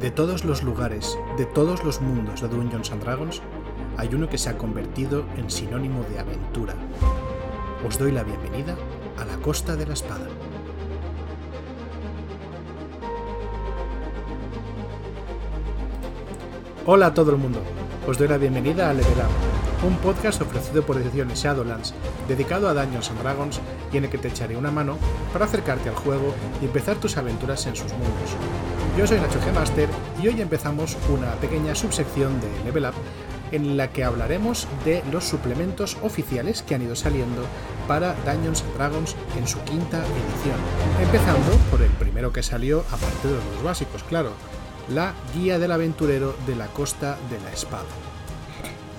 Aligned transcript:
De 0.00 0.12
todos 0.12 0.44
los 0.44 0.62
lugares, 0.62 1.18
de 1.36 1.44
todos 1.44 1.82
los 1.82 2.00
mundos 2.00 2.40
de 2.40 2.46
Dungeons 2.46 2.92
and 2.92 3.02
Dragons, 3.02 3.42
hay 3.96 4.08
uno 4.14 4.28
que 4.28 4.38
se 4.38 4.48
ha 4.48 4.56
convertido 4.56 5.24
en 5.36 5.50
sinónimo 5.50 6.04
de 6.04 6.20
aventura. 6.20 6.74
Os 7.84 7.98
doy 7.98 8.12
la 8.12 8.22
bienvenida 8.22 8.76
a 9.20 9.24
la 9.24 9.36
Costa 9.38 9.74
de 9.74 9.86
la 9.86 9.94
Espada. 9.94 10.28
Hola 16.86 17.06
a 17.06 17.14
todo 17.14 17.32
el 17.32 17.38
mundo, 17.38 17.60
os 18.06 18.16
doy 18.18 18.28
la 18.28 18.38
bienvenida 18.38 18.90
a 18.90 18.94
Level 18.94 19.12
Up, 19.14 19.84
un 19.84 19.96
podcast 19.96 20.40
ofrecido 20.40 20.86
por 20.86 20.96
Ediciones 20.96 21.42
Shadowlands, 21.42 21.92
dedicado 22.28 22.68
a 22.68 22.74
Dungeons 22.74 23.10
and 23.10 23.20
Dragons 23.20 23.60
y 23.92 23.96
en 23.96 24.04
el 24.04 24.10
que 24.10 24.18
te 24.18 24.28
echaré 24.28 24.56
una 24.56 24.70
mano 24.70 24.96
para 25.32 25.46
acercarte 25.46 25.88
al 25.88 25.96
juego 25.96 26.34
y 26.62 26.66
empezar 26.66 26.96
tus 26.98 27.16
aventuras 27.16 27.66
en 27.66 27.74
sus 27.74 27.92
mundos. 27.94 28.36
Yo 28.98 29.06
soy 29.06 29.20
Nacho 29.20 29.38
G 29.40 29.52
Master 29.52 29.87
y 30.22 30.28
hoy 30.28 30.40
empezamos 30.40 30.96
una 31.08 31.32
pequeña 31.36 31.74
subsección 31.74 32.40
de 32.40 32.64
Level 32.64 32.86
Up 32.86 32.94
en 33.52 33.76
la 33.76 33.92
que 33.92 34.04
hablaremos 34.04 34.66
de 34.84 35.02
los 35.10 35.24
suplementos 35.24 35.96
oficiales 36.02 36.62
que 36.62 36.74
han 36.74 36.82
ido 36.82 36.96
saliendo 36.96 37.42
para 37.86 38.14
Dungeons 38.24 38.64
Dragons 38.76 39.16
en 39.38 39.46
su 39.46 39.58
quinta 39.60 39.98
edición. 39.98 40.58
Empezando 41.02 41.56
por 41.70 41.80
el 41.82 41.90
primero 41.92 42.32
que 42.32 42.42
salió, 42.42 42.80
aparte 42.90 43.28
de 43.28 43.34
los 43.34 43.62
básicos, 43.62 44.02
claro, 44.04 44.32
la 44.90 45.14
Guía 45.34 45.58
del 45.58 45.72
Aventurero 45.72 46.36
de 46.46 46.56
la 46.56 46.66
Costa 46.66 47.18
de 47.30 47.40
la 47.40 47.52
Espada. 47.52 47.86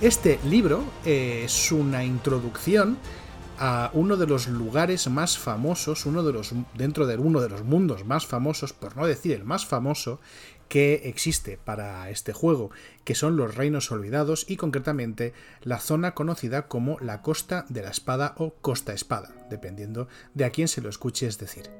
Este 0.00 0.40
libro 0.48 0.82
es 1.04 1.70
una 1.70 2.04
introducción 2.04 2.96
a 3.60 3.90
uno 3.92 4.16
de 4.16 4.26
los 4.26 4.48
lugares 4.48 5.06
más 5.08 5.38
famosos, 5.38 6.06
uno 6.06 6.22
de 6.22 6.32
los, 6.32 6.54
dentro 6.74 7.06
de 7.06 7.18
uno 7.18 7.42
de 7.42 7.50
los 7.50 7.62
mundos 7.62 8.06
más 8.06 8.26
famosos, 8.26 8.72
por 8.72 8.96
no 8.96 9.06
decir 9.06 9.32
el 9.32 9.44
más 9.44 9.66
famoso, 9.66 10.18
que 10.68 11.02
existe 11.04 11.58
para 11.62 12.08
este 12.10 12.32
juego, 12.32 12.70
que 13.04 13.14
son 13.14 13.36
los 13.36 13.56
Reinos 13.56 13.92
Olvidados 13.92 14.46
y 14.48 14.56
concretamente 14.56 15.34
la 15.62 15.78
zona 15.78 16.14
conocida 16.14 16.68
como 16.68 16.98
la 17.00 17.20
Costa 17.20 17.66
de 17.68 17.82
la 17.82 17.90
Espada 17.90 18.34
o 18.38 18.54
Costa 18.54 18.94
Espada, 18.94 19.30
dependiendo 19.50 20.08
de 20.32 20.46
a 20.46 20.50
quién 20.50 20.68
se 20.68 20.80
lo 20.80 20.88
escuches 20.88 21.38
decir. 21.38 21.70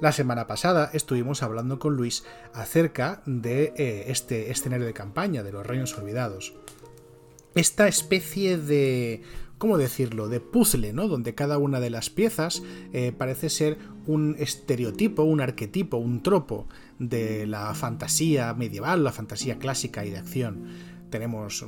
La 0.00 0.12
semana 0.12 0.46
pasada 0.46 0.90
estuvimos 0.92 1.42
hablando 1.42 1.78
con 1.80 1.96
Luis 1.96 2.22
acerca 2.52 3.22
de 3.24 3.72
eh, 3.76 4.04
este 4.08 4.50
escenario 4.52 4.86
de 4.86 4.92
campaña 4.92 5.42
de 5.42 5.52
los 5.52 5.66
Reinos 5.66 5.96
Olvidados. 5.98 6.54
Esta 7.56 7.88
especie 7.88 8.58
de 8.58 9.22
¿cómo 9.58 9.78
decirlo?, 9.78 10.28
de 10.28 10.40
puzzle, 10.40 10.92
¿no? 10.92 11.08
Donde 11.08 11.34
cada 11.34 11.58
una 11.58 11.80
de 11.80 11.90
las 11.90 12.10
piezas 12.10 12.62
eh, 12.92 13.12
parece 13.16 13.48
ser 13.48 13.78
un 14.06 14.36
estereotipo, 14.38 15.22
un 15.22 15.40
arquetipo, 15.40 15.96
un 15.96 16.22
tropo 16.22 16.68
de 16.98 17.46
la 17.46 17.74
fantasía 17.74 18.52
medieval, 18.54 19.02
la 19.02 19.12
fantasía 19.12 19.58
clásica 19.58 20.04
y 20.04 20.10
de 20.10 20.18
acción 20.18 20.66
tenemos 21.10 21.64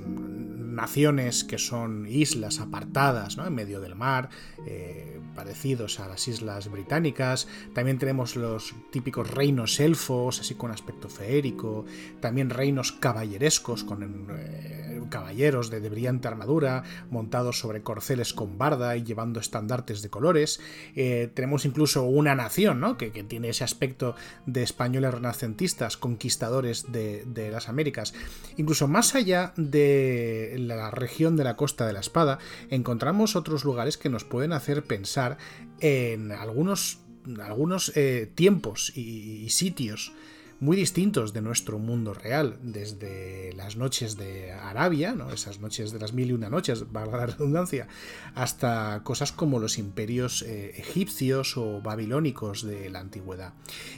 naciones 0.79 1.45
que 1.45 1.59
son 1.59 2.07
islas 2.07 2.61
apartadas 2.61 3.37
en 3.39 3.55
medio 3.55 3.81
del 3.81 3.95
mar, 3.95 4.29
eh, 4.67 5.21
parecidos 5.35 6.01
a 6.01 6.09
las 6.09 6.27
islas 6.29 6.71
británicas. 6.71 7.49
También 7.75 7.99
tenemos 7.99 8.37
los 8.37 8.75
típicos 8.91 9.31
reinos 9.31 9.81
elfos, 9.81 10.41
así 10.41 10.55
con 10.55 10.71
aspecto 10.71 11.09
feérico. 11.09 11.85
También 12.21 12.51
reinos 12.51 12.93
caballerescos, 12.93 13.85
con 13.85 14.27
eh, 14.31 15.01
caballeros 15.11 15.71
de, 15.71 15.89
brillante 15.89 16.29
armadura, 16.29 16.83
montados 17.11 17.59
sobre 17.59 17.83
corceles 17.83 18.35
con 18.35 18.59
barda 18.59 18.97
y 18.97 19.05
llevando 19.05 19.41
estandartes 19.41 20.03
de 20.03 20.11
colores. 20.11 20.61
Eh, 20.95 21.31
tenemos 21.35 21.65
incluso 21.65 22.05
una 22.05 22.35
nación 22.35 22.97
que, 22.97 23.11
tiene 23.29 23.51
ese 23.51 23.65
aspecto 23.65 24.15
de 24.47 24.63
españoles 24.63 25.13
renacentistas, 25.13 25.97
conquistadores 25.97 26.91
de, 26.93 27.25
de 27.27 27.51
las 27.51 27.69
Américas. 27.69 28.15
Incluso 28.57 28.87
más 28.89 29.15
allá 29.15 29.28
de 29.57 30.55
la 30.59 30.91
región 30.91 31.37
de 31.37 31.45
la 31.45 31.57
Costa 31.57 31.87
de 31.87 31.93
la 31.93 32.01
Espada, 32.01 32.39
encontramos 32.71 33.37
otros 33.37 33.65
lugares 33.65 33.99
que 33.99 34.09
nos 34.09 34.25
pueden 34.25 34.53
hacer 34.53 34.85
pensar 34.85 35.39
en 35.81 36.33
algunos, 36.33 37.01
algunos 37.43 37.93
eh, 37.97 38.31
tiempos 38.35 38.93
y 38.97 39.49
sitios 39.51 40.13
muy 40.61 40.77
distintos 40.77 41.33
de 41.33 41.41
nuestro 41.41 41.79
mundo 41.79 42.15
real, 42.15 42.59
desde 42.63 43.53
las 43.55 43.77
noches 43.77 44.17
de 44.17 44.51
Arabia, 44.53 45.13
¿no? 45.13 45.31
esas 45.31 45.61
noches 45.61 45.93
de 45.93 46.01
las 46.01 46.13
mil 46.13 46.31
y 46.31 46.33
una 46.33 46.49
noches, 46.49 46.91
valga 46.91 47.19
la 47.19 47.27
redundancia, 47.27 47.87
hasta 48.35 49.03
cosas 49.05 49.31
como 49.33 49.61
los 49.61 49.79
imperios 49.79 50.43
eh, 50.43 50.75
egipcios 50.77 51.57
o 51.57 51.81
babilónicos 51.81 52.65
de 52.65 52.91
la 52.91 52.99
antigüedad. 52.99 53.55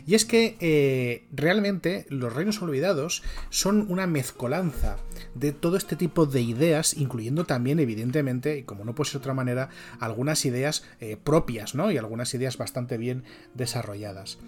Y 0.07 0.15
es 0.15 0.25
que 0.25 0.57
eh, 0.61 1.27
realmente 1.33 2.07
los 2.11 2.33
reinos 2.33 2.61
olvidados 2.61 3.23
son 3.49 3.87
una 3.89 4.07
mezcolanza 4.07 4.97
de 5.35 5.53
todo 5.53 5.77
este 5.77 5.97
tipo 5.97 6.27
de 6.27 6.43
ideas, 6.43 6.95
incluyendo 6.95 7.45
también, 7.45 7.81
evidentemente, 7.81 8.59
y 8.59 8.63
como 8.65 8.85
no 8.85 8.95
puede 8.95 9.11
ser 9.11 9.21
de 9.21 9.25
otra 9.25 9.35
manera, 9.35 9.71
algunas 9.99 10.45
ideas 10.45 10.85
eh, 11.01 11.17
propias, 11.17 11.75
¿no? 11.75 11.91
Y 11.91 11.97
algunas 11.97 12.35
ideas 12.35 12.59
bastante 12.59 12.99
bien 12.99 13.25
desarrolladas. 13.55 14.39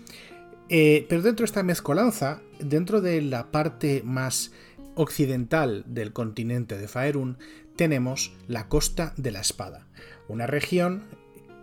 Eh, 0.75 1.05
pero 1.07 1.21
dentro 1.21 1.43
de 1.43 1.49
esta 1.49 1.63
mezcolanza, 1.63 2.41
dentro 2.59 3.03
de 3.03 3.21
la 3.21 3.51
parte 3.51 4.01
más 4.07 4.53
occidental 4.95 5.85
del 5.87 6.15
continente 6.15 6.79
de 6.79 6.89
Faerun, 6.89 7.37
tenemos 7.77 8.33
la 8.49 8.69
Costa 8.69 9.13
de 9.19 9.33
la 9.33 9.43
Espada, 9.43 9.87
una 10.29 10.47
región 10.47 11.05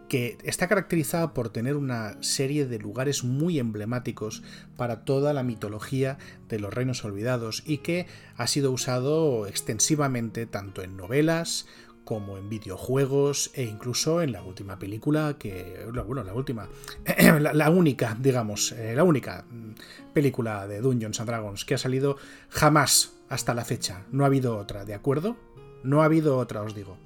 que 0.10 0.38
está 0.44 0.68
caracterizada 0.68 1.34
por 1.34 1.50
tener 1.50 1.76
una 1.76 2.22
serie 2.22 2.68
de 2.68 2.78
lugares 2.78 3.24
muy 3.24 3.58
emblemáticos 3.58 4.44
para 4.78 5.06
toda 5.06 5.34
la 5.34 5.42
mitología 5.42 6.20
de 6.48 6.60
los 6.60 6.72
reinos 6.72 7.04
olvidados 7.04 7.64
y 7.66 7.80
que 7.80 8.06
ha 8.38 8.46
sido 8.46 8.72
usado 8.72 9.48
extensivamente 9.48 10.46
tanto 10.46 10.84
en 10.84 10.98
novelas 10.98 11.66
como 12.10 12.40
en 12.40 12.50
videojuegos 12.50 13.52
e 13.54 13.62
incluso 13.62 14.24
en 14.24 14.32
la 14.32 14.42
última 14.42 14.80
película 14.80 15.36
que, 15.38 15.86
bueno, 16.08 16.24
la 16.24 16.34
última, 16.34 16.68
la, 17.40 17.70
única, 17.70 18.18
digamos, 18.20 18.72
eh, 18.72 18.96
la 18.96 19.04
única 19.04 19.46
mm, 19.48 20.12
película 20.12 20.68
de 20.68 20.82
Dungeons 20.82 21.20
and 21.20 21.30
Dragons 21.30 21.66
que 21.66 21.76
ha 21.76 21.78
salido 21.78 22.18
jamás 22.50 23.14
hasta 23.30 23.54
la 23.54 23.64
fecha. 23.64 24.06
No 24.12 24.24
ha 24.24 24.26
habido 24.26 24.58
otra, 24.58 24.86
¿de 24.86 24.96
acuerdo? 24.96 25.38
No 25.84 26.02
ha 26.02 26.06
habido 26.06 26.40
otra, 26.40 26.64
os 26.64 26.74
digo. 26.74 26.98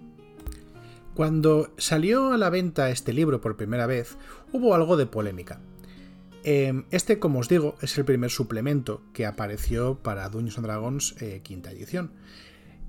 Cuando 1.16 1.74
salió 1.78 2.31
a 2.31 2.38
la 2.38 2.50
venta 2.50 2.90
este 2.90 3.12
libro 3.12 3.41
por 3.41 3.58
primera 3.58 3.88
vez, 3.88 4.16
hubo 4.53 4.74
algo 4.74 4.96
de 4.96 5.06
polémica. 5.06 5.59
Em, 6.46 6.85
este, 6.91 7.20
como 7.20 7.40
os 7.40 7.50
digo, 7.50 7.75
es 7.81 7.97
el 7.97 8.06
primer 8.06 8.31
suplemento 8.31 9.02
que 9.12 9.25
apareció 9.25 9.96
para 9.96 10.30
Dungeons 10.30 10.59
and 10.59 10.68
Dragons 10.68 11.16
eh, 11.22 11.41
quinta 11.44 11.72
edición. 11.72 12.14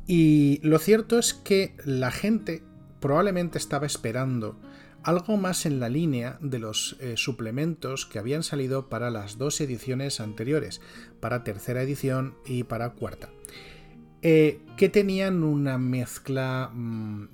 Y 0.07 0.61
lo 0.63 0.79
cierto 0.79 1.19
es 1.19 1.35
que 1.35 1.75
la 1.85 2.11
gente 2.11 2.63
probablemente 3.01 3.59
estaba 3.59 3.87
esperando 3.87 4.59
algo 5.03 5.37
más 5.37 5.67
en 5.67 5.81
la 5.81 5.89
línea 5.89 6.39
de 6.41 6.59
los 6.59 6.97
eh, 7.01 7.15
suplementos 7.17 8.07
que 8.07 8.19
habían 8.19 8.43
salido 8.43 8.89
para 8.89 9.11
las 9.11 9.37
dos 9.37 9.61
ediciones 9.61 10.21
anteriores, 10.21 10.81
para 11.21 11.45
tercera 11.45 11.83
edición 11.83 12.35
y 12.47 12.65
para 12.65 12.91
cuarta. 12.91 13.29
Eh, 14.27 14.63
que 14.79 14.89
tenían 14.89 15.43
una 15.43 15.77
mezcla 15.77 16.71
mm, 16.73 17.29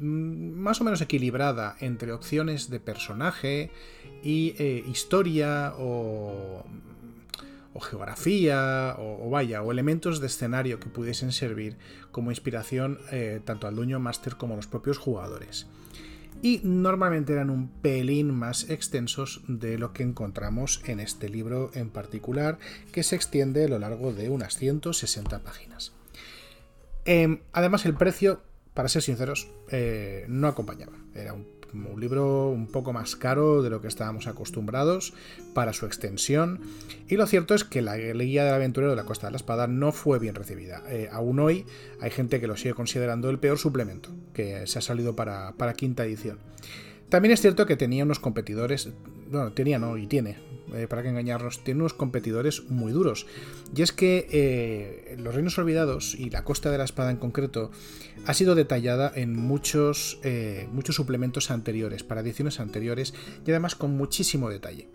más 0.57 0.81
o 0.81 0.85
menos 0.85 1.01
equilibrada 1.01 1.77
entre 1.79 2.11
opciones 2.13 2.69
de 2.69 2.81
personaje 2.81 3.71
y 4.25 4.57
eh, 4.59 4.85
historia 4.91 5.73
o 5.79 6.65
o 7.73 7.81
geografía, 7.81 8.97
o, 8.99 9.31
vaya, 9.31 9.63
o 9.63 9.71
elementos 9.71 10.21
de 10.21 10.27
escenario 10.27 10.81
que 10.81 10.89
pudiesen 10.89 11.33
servir 11.33 11.77
como 12.11 12.31
inspiración 12.31 12.99
eh, 13.13 13.41
tanto 13.45 13.67
al 13.67 13.77
dueño 13.77 14.01
máster 14.01 14.37
como 14.37 14.55
a 14.55 14.57
los 14.57 14.67
propios 14.67 14.99
jugadores. 14.99 15.67
Y 16.43 16.61
normalmente 16.65 17.33
eran 17.35 17.51
un 17.51 17.69
pelín 17.69 18.35
más 18.35 18.71
extensos 18.71 19.43
de 19.47 19.79
lo 19.79 19.93
que 19.93 20.03
encontramos 20.03 20.83
en 20.87 20.99
este 20.99 21.29
libro 21.29 21.71
en 21.75 21.91
particular, 21.91 22.59
que 22.93 23.03
se 23.03 23.15
extiende 23.15 23.65
a 23.65 23.69
lo 23.69 23.79
largo 23.79 24.13
de 24.13 24.31
unas 24.31 24.57
160 24.57 25.41
páginas. 25.41 25.93
Em, 27.05 27.41
además, 27.53 27.85
el 27.85 27.95
precio, 27.95 28.43
para 28.75 28.89
ser 28.89 29.03
sinceros, 29.03 29.49
eh, 29.71 30.25
no 30.29 30.49
acompañaba. 30.49 30.97
Era 31.15 31.35
un 31.35 31.47
un 31.73 32.01
libro 32.01 32.49
un 32.49 32.67
poco 32.67 32.93
más 32.93 33.17
caro 33.17 33.63
de 33.63 33.71
lo 33.71 33.81
que 33.81 33.89
estábamos 33.89 34.27
acostumbrados 34.27 35.13
para 35.55 35.73
su 35.73 35.87
extensión. 35.87 36.61
Y 37.09 37.17
lo 37.17 37.27
cierto 37.27 37.55
es 37.55 37.65
que 37.65 37.83
la 37.83 37.97
guía 37.97 38.45
del 38.45 38.55
aventurero 38.55 38.91
de 38.91 38.97
la 38.97 39.05
Costa 39.05 39.27
de 39.27 39.33
la 39.33 39.37
Espada 39.37 39.67
no 39.67 39.93
fue 39.93 40.19
bien 40.19 40.35
recibida. 40.35 40.83
Eh, 40.89 41.09
aún 41.13 41.39
hoy 41.39 41.67
hay 42.01 42.11
gente 42.11 42.41
que 42.41 42.47
lo 42.47 42.57
sigue 42.57 42.75
considerando 42.75 43.31
el 43.31 43.39
peor 43.39 43.59
suplemento 43.59 44.11
que 44.33 44.67
se 44.67 44.79
ha 44.79 44.83
salido 44.83 45.17
para, 45.17 45.53
para 45.53 45.75
quinta 45.75 46.05
edición. 46.05 46.39
También 47.09 47.33
es 47.33 47.41
cierto 47.41 47.67
que 47.67 47.77
tenía 47.77 48.05
unos 48.05 48.21
competidores 48.21 48.91
bueno, 49.31 49.53
tenía 49.53 49.79
no, 49.79 49.97
y 49.97 50.07
tiene, 50.07 50.39
eh, 50.75 50.87
para 50.89 51.03
que 51.03 51.09
engañarnos, 51.09 51.63
tiene 51.63 51.81
unos 51.81 51.95
competidores 51.95 52.69
muy 52.69 52.93
duros. 52.93 53.27
Y 53.75 53.83
es 53.83 53.93
que 53.93 54.27
eh, 54.31 55.17
Los 55.19 55.35
Reinos 55.35 55.57
Olvidados 55.59 56.15
y 56.15 56.31
la 56.31 56.43
Costa 56.43 56.71
de 56.71 56.79
la 56.79 56.85
Espada 56.85 57.11
en 57.11 57.17
concreto 57.17 57.71
ha 58.27 58.35
sido 58.35 58.57
detallada 58.57 59.13
en 59.15 59.37
muchos, 59.37 60.19
eh, 60.25 60.69
muchos 60.73 60.97
suplementos 60.97 61.51
anteriores, 61.51 62.03
para 62.03 62.23
ediciones 62.23 62.59
anteriores, 62.59 63.15
y 63.47 63.51
además 63.51 63.77
con 63.77 63.97
muchísimo 63.97 64.51
detalle. 64.51 64.89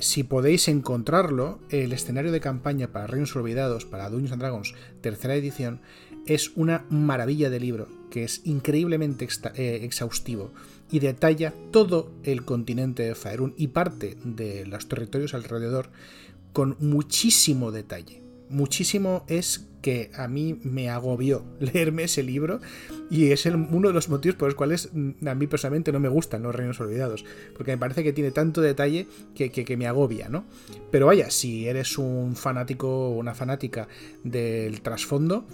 si 0.00 0.22
podéis 0.22 0.68
encontrarlo, 0.68 1.60
el 1.68 1.92
escenario 1.92 2.32
de 2.32 2.40
campaña 2.40 2.92
para 2.92 3.06
Reinos 3.06 3.36
Olvidados, 3.36 3.84
para 3.84 4.08
Dungeons 4.08 4.32
and 4.32 4.40
Dragons, 4.40 4.74
tercera 5.00 5.34
edición, 5.34 5.80
es 6.26 6.52
una 6.54 6.86
maravilla 6.88 7.50
de 7.50 7.60
libro, 7.60 7.88
que 8.10 8.24
es 8.24 8.40
increíblemente 8.44 9.28
exhaustivo 9.56 10.52
y 10.92 11.00
detalla 11.00 11.52
todo 11.72 12.12
el 12.22 12.44
continente 12.44 13.02
de 13.02 13.14
Faerun 13.16 13.54
y 13.56 13.68
parte 13.68 14.16
de 14.22 14.66
los 14.66 14.86
territorios 14.86 15.34
alrededor 15.34 15.88
con 16.52 16.76
muchísimo 16.80 17.72
detalle. 17.72 18.22
Muchísimo 18.50 19.24
es 19.26 19.66
que 19.80 20.10
a 20.14 20.28
mí 20.28 20.60
me 20.62 20.90
agobió 20.90 21.44
leerme 21.60 22.04
ese 22.04 22.22
libro 22.22 22.60
y 23.10 23.30
es 23.30 23.46
uno 23.46 23.88
de 23.88 23.94
los 23.94 24.10
motivos 24.10 24.36
por 24.36 24.48
los 24.48 24.54
cuales 24.54 24.90
mm, 24.92 25.26
a 25.26 25.34
mí 25.34 25.46
personalmente 25.46 25.92
no 25.92 25.98
me 25.98 26.10
gustan 26.10 26.42
los 26.42 26.54
reinos 26.54 26.78
olvidados, 26.78 27.24
porque 27.56 27.72
me 27.72 27.78
parece 27.78 28.04
que 28.04 28.12
tiene 28.12 28.30
tanto 28.30 28.60
detalle 28.60 29.08
que, 29.34 29.50
que 29.50 29.76
me 29.78 29.86
agobia, 29.86 30.28
¿no? 30.28 30.44
Pero 30.90 31.06
vaya, 31.06 31.30
si 31.30 31.66
eres 31.66 31.96
un 31.96 32.36
fanático 32.36 33.08
o 33.08 33.16
una 33.16 33.34
fanática 33.34 33.88
del 34.22 34.82
trasfondo, 34.82 35.46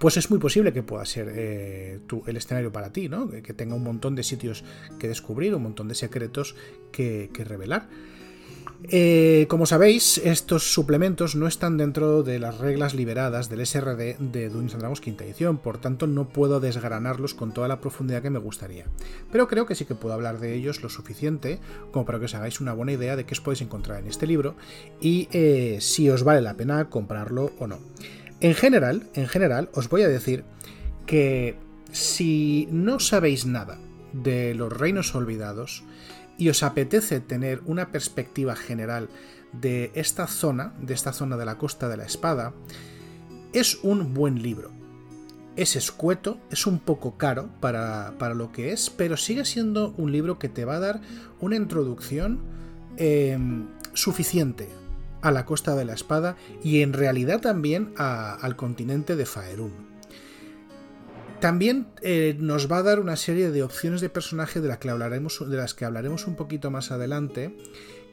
pues 0.00 0.16
es 0.16 0.30
muy 0.30 0.38
posible 0.38 0.72
que 0.72 0.82
pueda 0.82 1.04
ser 1.04 1.32
eh, 1.34 2.00
el 2.26 2.36
escenario 2.36 2.72
para 2.72 2.92
ti, 2.92 3.08
¿no? 3.08 3.28
Que 3.28 3.52
tenga 3.52 3.74
un 3.74 3.82
montón 3.82 4.14
de 4.14 4.22
sitios 4.22 4.64
que 4.98 5.08
descubrir, 5.08 5.54
un 5.54 5.62
montón 5.62 5.88
de 5.88 5.94
secretos 5.94 6.54
que, 6.90 7.30
revelar. 7.44 7.88
Eh, 8.88 9.46
como 9.48 9.64
sabéis, 9.64 10.18
estos 10.18 10.72
suplementos 10.72 11.36
no 11.36 11.46
están 11.46 11.76
dentro 11.76 12.24
de 12.24 12.40
las 12.40 12.58
reglas 12.58 12.94
liberadas 12.94 13.48
del 13.48 13.64
SRD 13.64 14.16
de 14.18 14.48
Dungeons 14.48 14.78
Dragons 14.78 15.00
quinta 15.00 15.24
edición, 15.24 15.58
por 15.58 15.78
tanto 15.78 16.08
no 16.08 16.28
puedo 16.28 16.58
desgranarlos 16.58 17.34
con 17.34 17.52
toda 17.52 17.68
la 17.68 17.80
profundidad 17.80 18.22
que 18.22 18.30
me 18.30 18.40
gustaría. 18.40 18.86
Pero 19.30 19.46
creo 19.46 19.66
que 19.66 19.76
sí 19.76 19.84
que 19.84 19.94
puedo 19.94 20.14
hablar 20.14 20.40
de 20.40 20.54
ellos 20.54 20.82
lo 20.82 20.88
suficiente 20.88 21.60
como 21.92 22.04
para 22.04 22.18
que 22.18 22.24
os 22.24 22.34
hagáis 22.34 22.60
una 22.60 22.72
buena 22.72 22.92
idea 22.92 23.14
de 23.14 23.24
qué 23.24 23.34
os 23.34 23.40
podéis 23.40 23.62
encontrar 23.62 24.00
en 24.00 24.08
este 24.08 24.26
libro 24.26 24.56
y 25.00 25.28
eh, 25.32 25.78
si 25.80 26.10
os 26.10 26.24
vale 26.24 26.40
la 26.40 26.56
pena 26.56 26.88
comprarlo 26.88 27.52
o 27.58 27.68
no. 27.68 27.78
En 28.42 28.56
general, 28.56 29.08
en 29.14 29.28
general, 29.28 29.70
os 29.72 29.88
voy 29.88 30.02
a 30.02 30.08
decir 30.08 30.42
que 31.06 31.56
si 31.92 32.68
no 32.72 32.98
sabéis 32.98 33.46
nada 33.46 33.78
de 34.12 34.52
los 34.56 34.72
reinos 34.72 35.14
olvidados 35.14 35.84
y 36.38 36.48
os 36.48 36.64
apetece 36.64 37.20
tener 37.20 37.60
una 37.66 37.92
perspectiva 37.92 38.56
general 38.56 39.08
de 39.52 39.92
esta 39.94 40.26
zona, 40.26 40.74
de 40.80 40.92
esta 40.92 41.12
zona 41.12 41.36
de 41.36 41.44
la 41.44 41.56
Costa 41.56 41.88
de 41.88 41.96
la 41.96 42.04
Espada, 42.04 42.52
es 43.52 43.78
un 43.84 44.12
buen 44.12 44.42
libro. 44.42 44.72
Es 45.54 45.76
escueto, 45.76 46.40
es 46.50 46.66
un 46.66 46.80
poco 46.80 47.16
caro 47.16 47.48
para, 47.60 48.34
lo 48.34 48.50
que 48.50 48.72
es, 48.72 48.90
pero 48.90 49.16
sigue 49.16 49.44
siendo 49.44 49.94
un 49.96 50.10
libro 50.10 50.40
que 50.40 50.48
te 50.48 50.64
va 50.64 50.76
a 50.76 50.80
dar 50.80 51.00
una 51.38 51.54
introducción 51.54 52.40
eh, 52.96 53.38
suficiente 53.94 54.81
a 55.22 55.30
la 55.30 55.44
Costa 55.46 55.74
de 55.74 55.84
la 55.84 55.94
Espada 55.94 56.36
y 56.62 56.82
en 56.82 56.92
realidad 56.92 57.40
también 57.40 57.94
al 57.96 58.56
continente 58.56 59.16
de 59.16 59.24
Faerun. 59.24 59.92
También 61.40 61.88
eh, 62.02 62.36
nos 62.38 62.70
va 62.70 62.78
a 62.78 62.82
dar 62.82 63.00
una 63.00 63.16
serie 63.16 63.50
de 63.50 63.62
opciones 63.64 64.00
de 64.00 64.08
personaje 64.08 64.60
de, 64.60 64.78
que 64.78 64.90
hablaremos, 64.90 65.48
de 65.48 65.56
las 65.56 65.74
que 65.74 65.84
hablaremos 65.84 66.26
un 66.26 66.36
poquito 66.36 66.70
más 66.70 66.92
adelante, 66.92 67.56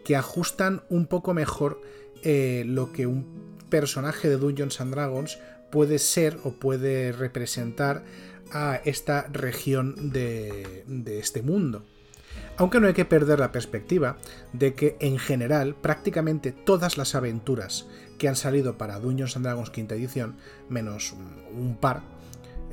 que 0.04 0.16
ajustan 0.16 0.82
un 0.90 1.06
poco 1.06 1.34
mejor 1.34 1.82
eh, 2.24 2.64
lo 2.66 2.92
que 2.92 3.06
un 3.06 3.58
personaje 3.70 4.30
de 4.30 4.38
Dungeons 4.38 4.82
and 4.82 4.94
Dragons 4.94 5.38
puede 5.72 6.00
ser 6.00 6.40
o 6.44 6.54
puede 6.54 7.12
representar 7.12 8.04
a 8.52 8.82
esta 8.84 9.28
región 9.32 10.12
de 10.12 11.20
este 11.20 11.44
mundo. 11.44 11.86
Aunque 12.60 12.82
no 12.82 12.88
hay 12.88 12.94
que 12.94 13.06
perder 13.06 13.40
la 13.40 13.54
perspectiva 13.54 14.18
de 14.52 14.74
que 14.74 14.98
en 15.00 15.18
general 15.18 15.76
prácticamente 15.76 16.52
todas 16.52 16.98
las 16.98 17.16
aventuras 17.16 17.88
que 18.18 18.28
han 18.28 18.36
salido 18.36 18.78
para 18.78 19.00
Dungeons 19.00 19.38
and 19.38 19.46
Dragons 19.46 19.70
quinta 19.70 19.96
edición, 19.96 20.36
menos 20.68 21.16
un 21.58 21.78
par, 21.78 22.02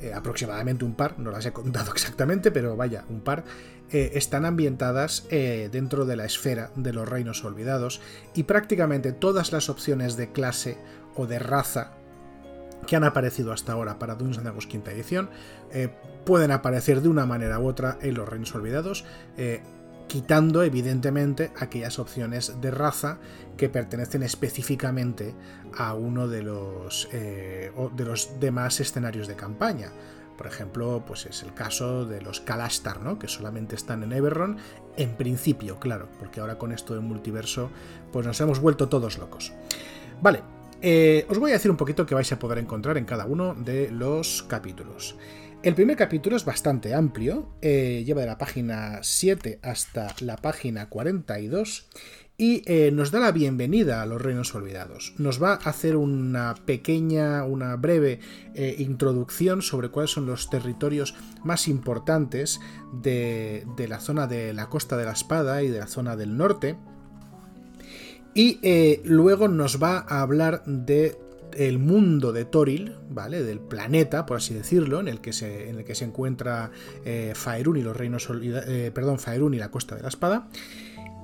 eh, 0.01 0.13
aproximadamente 0.13 0.83
un 0.83 0.93
par, 0.93 1.17
no 1.17 1.31
las 1.31 1.45
he 1.45 1.53
contado 1.53 1.91
exactamente, 1.93 2.51
pero 2.51 2.75
vaya, 2.75 3.05
un 3.07 3.21
par, 3.21 3.45
eh, 3.89 4.11
están 4.15 4.43
ambientadas 4.43 5.25
eh, 5.31 5.69
dentro 5.71 6.05
de 6.05 6.17
la 6.17 6.25
esfera 6.25 6.69
de 6.75 6.91
los 6.91 7.07
reinos 7.07 7.45
olvidados 7.45 8.01
y 8.35 8.43
prácticamente 8.43 9.13
todas 9.13 9.53
las 9.53 9.69
opciones 9.69 10.17
de 10.17 10.33
clase 10.33 10.77
o 11.15 11.27
de 11.27 11.39
raza 11.39 11.93
que 12.85 12.97
han 12.97 13.05
aparecido 13.05 13.53
hasta 13.53 13.71
ahora 13.71 13.99
para 13.99 14.15
Dungeons 14.15 14.43
Dragons 14.43 14.67
quinta 14.67 14.91
edición 14.91 15.29
pueden 16.25 16.51
aparecer 16.51 17.01
de 17.01 17.07
una 17.07 17.25
manera 17.25 17.59
u 17.59 17.67
otra 17.67 17.97
en 18.01 18.13
los 18.13 18.29
reinos 18.29 18.53
olvidados 18.53 19.03
quitando 20.07 20.63
evidentemente 20.63 21.51
aquellas 21.59 21.99
opciones 21.99 22.59
de 22.61 22.71
raza 22.71 23.19
que 23.57 23.69
pertenecen 23.69 24.23
específicamente 24.23 25.35
a 25.77 25.93
uno 25.93 26.27
de 26.27 26.43
los, 26.43 27.09
eh, 27.11 27.71
de 27.95 28.05
los 28.05 28.39
demás 28.39 28.79
escenarios 28.79 29.27
de 29.27 29.35
campaña. 29.35 29.91
Por 30.37 30.45
ejemplo, 30.47 31.03
pues 31.05 31.25
es 31.25 31.41
el 31.41 31.53
caso 31.53 32.05
de 32.05 32.21
los 32.21 32.41
Kalastar, 32.41 33.01
¿no? 33.01 33.17
que 33.17 33.27
solamente 33.27 33.75
están 33.75 34.03
en 34.03 34.13
Eberron, 34.13 34.57
en 34.95 35.15
principio, 35.15 35.79
claro, 35.79 36.07
porque 36.19 36.39
ahora 36.39 36.59
con 36.59 36.71
esto 36.71 36.93
del 36.93 37.03
multiverso, 37.03 37.71
pues 38.11 38.25
nos 38.25 38.39
hemos 38.39 38.59
vuelto 38.59 38.87
todos 38.87 39.17
locos. 39.17 39.51
Vale, 40.21 40.43
eh, 40.81 41.25
os 41.27 41.39
voy 41.39 41.51
a 41.51 41.55
decir 41.55 41.71
un 41.71 41.77
poquito 41.77 42.05
que 42.05 42.13
vais 42.13 42.31
a 42.31 42.37
poder 42.37 42.59
encontrar 42.59 42.97
en 42.97 43.05
cada 43.05 43.25
uno 43.25 43.55
de 43.55 43.89
los 43.89 44.43
capítulos. 44.43 45.15
El 45.67 45.75
primer 45.75 45.97
capítulo 45.97 46.37
es 46.37 46.45
bastante 46.45 46.95
amplio, 46.95 47.49
eh, 47.61 48.01
lleva 48.05 48.21
de 48.21 48.27
la 48.27 48.37
página 48.37 48.99
7 49.01 49.59
hasta 49.61 50.15
la 50.21 50.37
página 50.37 50.87
42 50.87 51.89
y 52.37 52.63
eh, 52.67 52.89
nos 52.93 53.11
da 53.11 53.19
la 53.19 53.33
bienvenida 53.33 54.01
a 54.01 54.05
los 54.05 54.21
reinos 54.21 54.55
olvidados. 54.55 55.13
Nos 55.17 55.43
va 55.43 55.55
a 55.55 55.69
hacer 55.69 55.97
una 55.97 56.55
pequeña, 56.65 57.43
una 57.43 57.75
breve 57.75 58.21
eh, 58.53 58.75
introducción 58.79 59.61
sobre 59.61 59.89
cuáles 59.89 60.11
son 60.11 60.25
los 60.25 60.49
territorios 60.49 61.15
más 61.43 61.67
importantes 61.67 62.61
de, 62.93 63.67
de, 63.75 63.89
la 63.89 63.99
zona 63.99 64.25
de 64.25 64.53
la 64.53 64.69
costa 64.69 64.95
de 64.95 65.03
la 65.03 65.11
espada 65.11 65.63
y 65.63 65.67
de 65.67 65.79
la 65.79 65.87
zona 65.87 66.15
del 66.15 66.37
norte. 66.37 66.77
Y 68.33 69.01
luego 69.03 69.49
nos 69.49 69.83
va 69.83 70.05
a 70.07 70.21
hablar 70.21 70.63
de 70.65 71.26
el 71.53 71.79
mundo 71.79 72.31
de 72.33 72.45
Toril, 72.45 72.95
¿vale? 73.09 73.43
Del 73.43 73.59
planeta, 73.59 74.25
por 74.25 74.37
así 74.37 74.53
decirlo, 74.53 74.99
en 74.99 75.07
el 75.07 75.21
que 75.21 75.33
se, 75.33 75.69
en 75.69 75.77
el 75.77 75.83
que 75.83 75.95
se 75.95 76.05
encuentra 76.05 76.71
eh, 77.05 77.33
Faerun 77.35 77.77
y 77.77 77.81
los 77.81 77.95
reinos 77.95 78.27
eh, 78.31 78.91
perdón, 78.93 79.19
Faerun 79.19 79.53
y 79.53 79.57
la 79.57 79.69
Costa 79.69 79.95
de 79.95 80.01
la 80.01 80.09
Espada. 80.09 80.47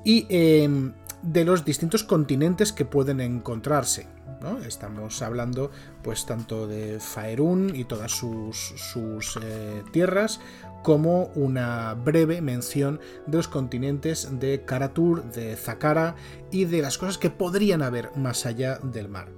Y 0.06 0.26
em, 0.30 0.94
de 1.22 1.46
los 1.46 1.66
distintos 1.66 2.04
continentes 2.04 2.74
que 2.74 2.86
pueden 2.86 3.22
encontrarse. 3.22 4.08
¿no? 4.42 4.60
Estamos 4.60 5.22
hablando, 5.22 5.72
pues, 6.04 6.26
tanto 6.26 6.68
de 6.68 7.00
Faerun 7.00 7.74
y 7.76 7.86
todas 7.86 8.12
sus, 8.12 8.58
sus 8.58 9.40
eh, 9.42 9.84
tierras, 9.92 10.42
como 10.84 11.28
una 11.36 11.94
breve 11.94 12.42
mención 12.42 13.00
de 13.26 13.38
los 13.38 13.48
continentes 13.48 14.28
de 14.40 14.66
Karatur, 14.66 15.24
de 15.32 15.56
Zakara 15.56 16.16
y 16.52 16.66
de 16.66 16.82
las 16.82 16.98
cosas 16.98 17.18
que 17.18 17.30
podrían 17.30 17.82
haber 17.82 18.16
más 18.18 18.46
allá 18.46 18.80
del 18.84 19.08
mar. 19.08 19.30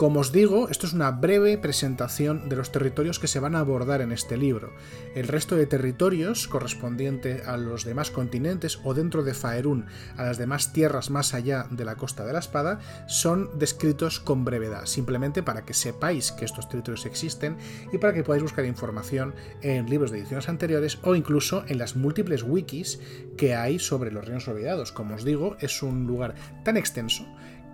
Como 0.00 0.20
os 0.20 0.32
digo, 0.32 0.70
esto 0.70 0.86
es 0.86 0.94
una 0.94 1.10
breve 1.10 1.58
presentación 1.58 2.48
de 2.48 2.56
los 2.56 2.72
territorios 2.72 3.18
que 3.18 3.28
se 3.28 3.38
van 3.38 3.54
a 3.54 3.58
abordar 3.60 4.00
en 4.00 4.12
este 4.12 4.38
libro. 4.38 4.72
El 5.14 5.28
resto 5.28 5.56
de 5.56 5.66
territorios, 5.66 6.48
correspondiente 6.48 7.42
a 7.44 7.58
los 7.58 7.84
demás 7.84 8.10
continentes 8.10 8.80
o 8.82 8.94
dentro 8.94 9.24
de 9.24 9.34
Faerún 9.34 9.84
a 10.16 10.24
las 10.24 10.38
demás 10.38 10.72
tierras 10.72 11.10
más 11.10 11.34
allá 11.34 11.66
de 11.70 11.84
la 11.84 11.96
costa 11.96 12.24
de 12.24 12.32
la 12.32 12.38
espada, 12.38 12.78
son 13.08 13.50
descritos 13.58 14.20
con 14.20 14.42
brevedad, 14.42 14.86
simplemente 14.86 15.42
para 15.42 15.66
que 15.66 15.74
sepáis 15.74 16.32
que 16.32 16.46
estos 16.46 16.66
territorios 16.70 17.04
existen 17.04 17.58
y 17.92 17.98
para 17.98 18.14
que 18.14 18.24
podáis 18.24 18.42
buscar 18.42 18.64
información 18.64 19.34
en 19.60 19.90
libros 19.90 20.10
de 20.10 20.20
ediciones 20.20 20.48
anteriores 20.48 20.98
o 21.02 21.14
incluso 21.14 21.62
en 21.68 21.76
las 21.76 21.94
múltiples 21.94 22.42
wikis 22.42 23.00
que 23.36 23.54
hay 23.54 23.78
sobre 23.78 24.12
los 24.12 24.24
reinos 24.24 24.48
olvidados. 24.48 24.92
Como 24.92 25.16
os 25.16 25.26
digo, 25.26 25.58
es 25.60 25.82
un 25.82 26.06
lugar 26.06 26.36
tan 26.64 26.78
extenso 26.78 27.26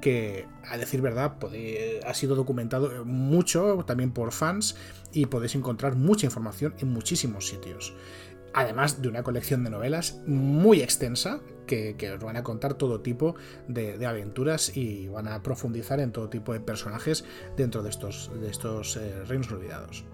que 0.07 0.47
a 0.63 0.79
decir 0.79 1.01
verdad 1.01 1.37
ha 2.07 2.15
sido 2.15 2.37
documentado 2.37 3.05
mucho 3.05 3.83
también 3.89 4.13
por 4.13 4.31
fans 4.31 4.77
y 5.11 5.27
podéis 5.27 5.57
encontrar 5.57 5.97
mucha 5.97 6.27
información 6.27 6.77
en 6.79 6.93
muchísimos 6.93 7.49
sitios. 7.49 7.93
Además 8.55 9.03
de 9.03 9.09
una 9.09 9.25
colección 9.25 9.65
de 9.65 9.71
novelas 9.71 10.21
muy 10.29 10.81
extensa 10.81 11.41
que, 11.67 11.97
os 12.15 12.23
van 12.23 12.37
a 12.37 12.45
contar 12.45 12.75
todo 12.75 13.01
tipo 13.01 13.35
de, 13.67 14.07
aventuras 14.07 14.77
y 14.77 15.09
van 15.09 15.27
a 15.27 15.43
profundizar 15.43 15.99
en 15.99 16.13
todo 16.13 16.29
tipo 16.29 16.53
de 16.53 16.61
personajes 16.61 17.25
dentro 17.57 17.83
de 17.83 17.91
estos, 17.91 18.31
de 18.41 18.49
estos 18.49 18.97
eh, 18.97 19.25
reinos 19.25 19.51
olvidados. 19.51 20.05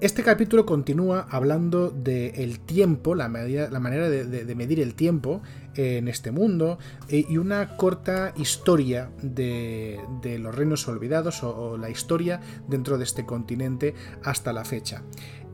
Este 0.00 0.22
capítulo 0.22 0.64
continúa 0.64 1.26
hablando 1.28 1.90
del 1.90 2.60
tiempo, 2.60 3.14
la, 3.14 3.28
manera 3.28 4.08
de, 4.08 4.54
medir 4.54 4.80
el 4.80 4.94
tiempo 4.94 5.42
en 5.74 6.08
este 6.08 6.30
mundo 6.30 6.78
e, 7.10 7.26
y 7.28 7.36
una 7.36 7.76
corta 7.76 8.32
historia 8.38 9.10
de, 9.20 10.00
los 10.40 10.54
reinos 10.54 10.88
olvidados 10.88 11.44
o, 11.44 11.76
la 11.76 11.90
historia 11.90 12.40
dentro 12.66 12.96
de 12.96 13.04
este 13.04 13.26
continente 13.26 13.94
hasta 14.24 14.54
la 14.54 14.64
fecha. 14.64 15.02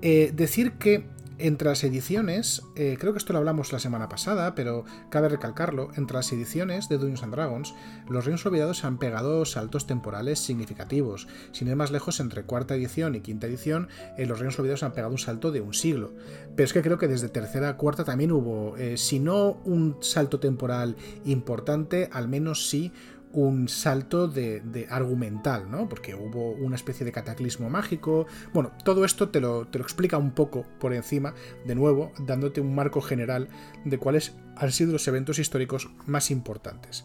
Eh, 0.01 0.31
decir 0.33 0.75
que 0.75 1.09
entre 1.39 1.69
las 1.69 1.85
ediciones, 1.85 2.63
eh, 2.75 2.97
creo 2.99 3.13
que 3.13 3.19
esto 3.19 3.33
lo 3.33 3.39
hablamos 3.39 3.73
la 3.73 3.79
semana 3.79 4.09
pasada, 4.09 4.55
pero 4.55 4.85
cabe 5.11 5.29
recalcarlo, 5.29 5.91
entre 5.97 6.17
las 6.17 6.33
ediciones 6.33 6.89
de 6.89 6.99
Dungeons 6.99 7.23
and 7.23 7.35
Dragons, 7.35 7.75
los 8.09 8.25
Reinos 8.25 8.47
Olvidados 8.47 8.85
han 8.85 8.99
pegado 8.99 9.45
saltos 9.45 9.87
temporales 9.87 10.39
significativos. 10.39 11.29
Sin 11.53 11.69
ir 11.69 11.77
más 11.77 11.91
lejos, 11.91 12.21
entre 12.21 12.45
cuarta 12.45 12.75
edición 12.75 13.15
y 13.15 13.21
quinta 13.21 13.47
edición, 13.47 13.89
eh, 14.17 14.27
los 14.27 14.39
Reinos 14.39 14.59
Olvidados 14.59 14.83
han 14.83 14.93
pegado 14.93 15.13
un 15.13 15.19
salto 15.19 15.53
de 15.53 15.61
un 15.61 15.75
siglo. 15.75 16.15
Pero 16.55 16.65
es 16.65 16.73
que 16.73 16.83
creo 16.83 16.99
que 16.99 17.09
desde 17.09 17.29
tercera 17.29 17.69
a 17.71 17.77
cuarta 17.77 18.05
también 18.05 18.33
hubo, 18.33 18.77
eh, 18.77 18.97
si 18.97 19.19
no 19.19 19.61
un 19.65 19.99
salto 20.01 20.41
temporal 20.41 20.97
importante, 21.25 22.09
al 22.13 22.29
menos 22.29 22.69
sí 22.69 22.93
un 23.37 23.69
salto 23.69 24.29
de, 24.29 24.87
argumental, 24.91 25.71
¿no? 25.71 25.89
Porque 25.89 26.15
hubo 26.15 26.53
una 26.53 26.75
especie 26.75 27.05
de 27.05 27.13
cataclismo 27.13 27.69
mágico. 27.69 28.27
Bueno, 28.55 28.73
todo 28.83 29.05
esto 29.05 29.29
te 29.29 29.41
lo, 29.41 29.67
te 29.67 29.79
lo 29.79 29.85
explica 29.85 30.17
un 30.17 30.33
poco 30.33 30.65
por 30.81 30.95
encima, 30.95 31.35
de 31.67 31.75
nuevo, 31.75 32.13
dándote 32.19 32.63
un 32.63 32.75
marco 32.75 33.03
general 33.03 33.49
de 33.85 33.99
cuáles 33.99 34.35
han 34.57 34.73
sido 34.73 34.93
los 34.93 35.07
eventos 35.07 35.39
históricos 35.39 35.91
más 36.07 36.31
importantes. 36.31 37.05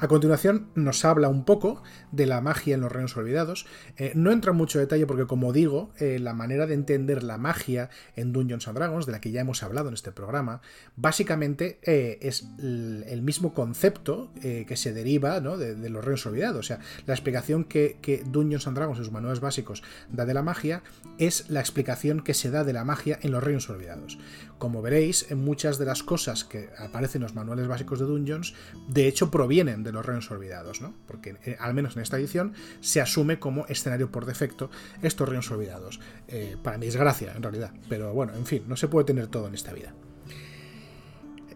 A 0.00 0.06
continuación 0.06 0.68
nos 0.76 1.04
habla 1.04 1.28
un 1.28 1.44
poco 1.44 1.82
de 2.12 2.26
la 2.26 2.40
magia 2.40 2.76
en 2.76 2.80
los 2.80 2.92
reinos 2.92 3.16
olvidados. 3.16 3.66
Eh, 3.96 4.12
no 4.14 4.30
entra 4.30 4.52
en 4.52 4.56
mucho 4.56 4.78
detalle 4.78 5.06
porque, 5.06 5.26
como 5.26 5.52
digo, 5.52 5.90
eh, 5.98 6.20
la 6.20 6.34
manera 6.34 6.66
de 6.66 6.74
entender 6.74 7.24
la 7.24 7.36
magia 7.36 7.90
en 8.14 8.32
Dungeons 8.32 8.68
and 8.68 8.78
Dragons, 8.78 9.06
de 9.06 9.12
la 9.12 9.20
que 9.20 9.32
ya 9.32 9.40
hemos 9.40 9.64
hablado 9.64 9.88
en 9.88 9.94
este 9.94 10.12
programa, 10.12 10.60
básicamente 10.94 11.80
eh, 11.82 12.18
es 12.22 12.46
el 12.58 13.22
mismo 13.22 13.54
concepto 13.54 14.30
que 14.40 14.76
se 14.76 14.92
deriva 14.92 15.40
de, 15.40 15.90
los 15.90 16.04
reinos 16.04 16.26
olvidados. 16.26 16.58
O 16.58 16.62
sea, 16.62 16.78
la 17.06 17.14
explicación 17.14 17.64
que, 17.64 17.98
Dungeons 18.26 18.66
and 18.66 18.76
Dragons 18.76 18.98
en 18.98 19.04
sus 19.04 19.12
manuales 19.12 19.40
básicos 19.40 19.82
da 20.10 20.24
de 20.24 20.34
la 20.34 20.42
magia 20.42 20.82
es 21.18 21.50
la 21.50 21.60
explicación 21.60 22.20
que 22.20 22.34
se 22.34 22.50
da 22.50 22.62
de 22.62 22.72
la 22.72 22.84
magia 22.84 23.18
en 23.22 23.32
los 23.32 23.42
reinos 23.42 23.68
olvidados. 23.68 24.18
Como 24.58 24.82
veréis, 24.82 25.30
en 25.30 25.38
muchas 25.38 25.78
de 25.78 25.86
las 25.86 26.02
cosas 26.02 26.44
que 26.44 26.70
aparecen 26.78 27.20
en 27.20 27.24
los 27.24 27.34
manuales 27.34 27.68
básicos 27.68 27.98
de 27.98 28.06
Dungeons, 28.06 28.54
de 28.88 29.06
hecho 29.06 29.30
provienen 29.30 29.82
de 29.82 29.87
los 29.92 30.04
reinos 30.04 30.30
olvidados, 30.30 30.80
¿no? 30.80 30.94
Porque 31.06 31.36
eh, 31.44 31.56
al 31.58 31.74
menos 31.74 31.96
en 31.96 32.02
esta 32.02 32.18
edición 32.18 32.54
se 32.80 33.00
asume 33.00 33.38
como 33.38 33.66
escenario 33.66 34.10
por 34.10 34.26
defecto 34.26 34.70
estos 35.02 35.28
reinos 35.28 35.50
olvidados. 35.50 36.00
Eh, 36.28 36.56
para 36.62 36.78
mi 36.78 36.86
desgracia, 36.86 37.32
en 37.34 37.42
realidad. 37.42 37.72
Pero 37.88 38.12
bueno, 38.12 38.34
en 38.34 38.46
fin, 38.46 38.64
no 38.66 38.76
se 38.76 38.88
puede 38.88 39.06
tener 39.06 39.28
todo 39.28 39.48
en 39.48 39.54
esta 39.54 39.72
vida. 39.72 39.92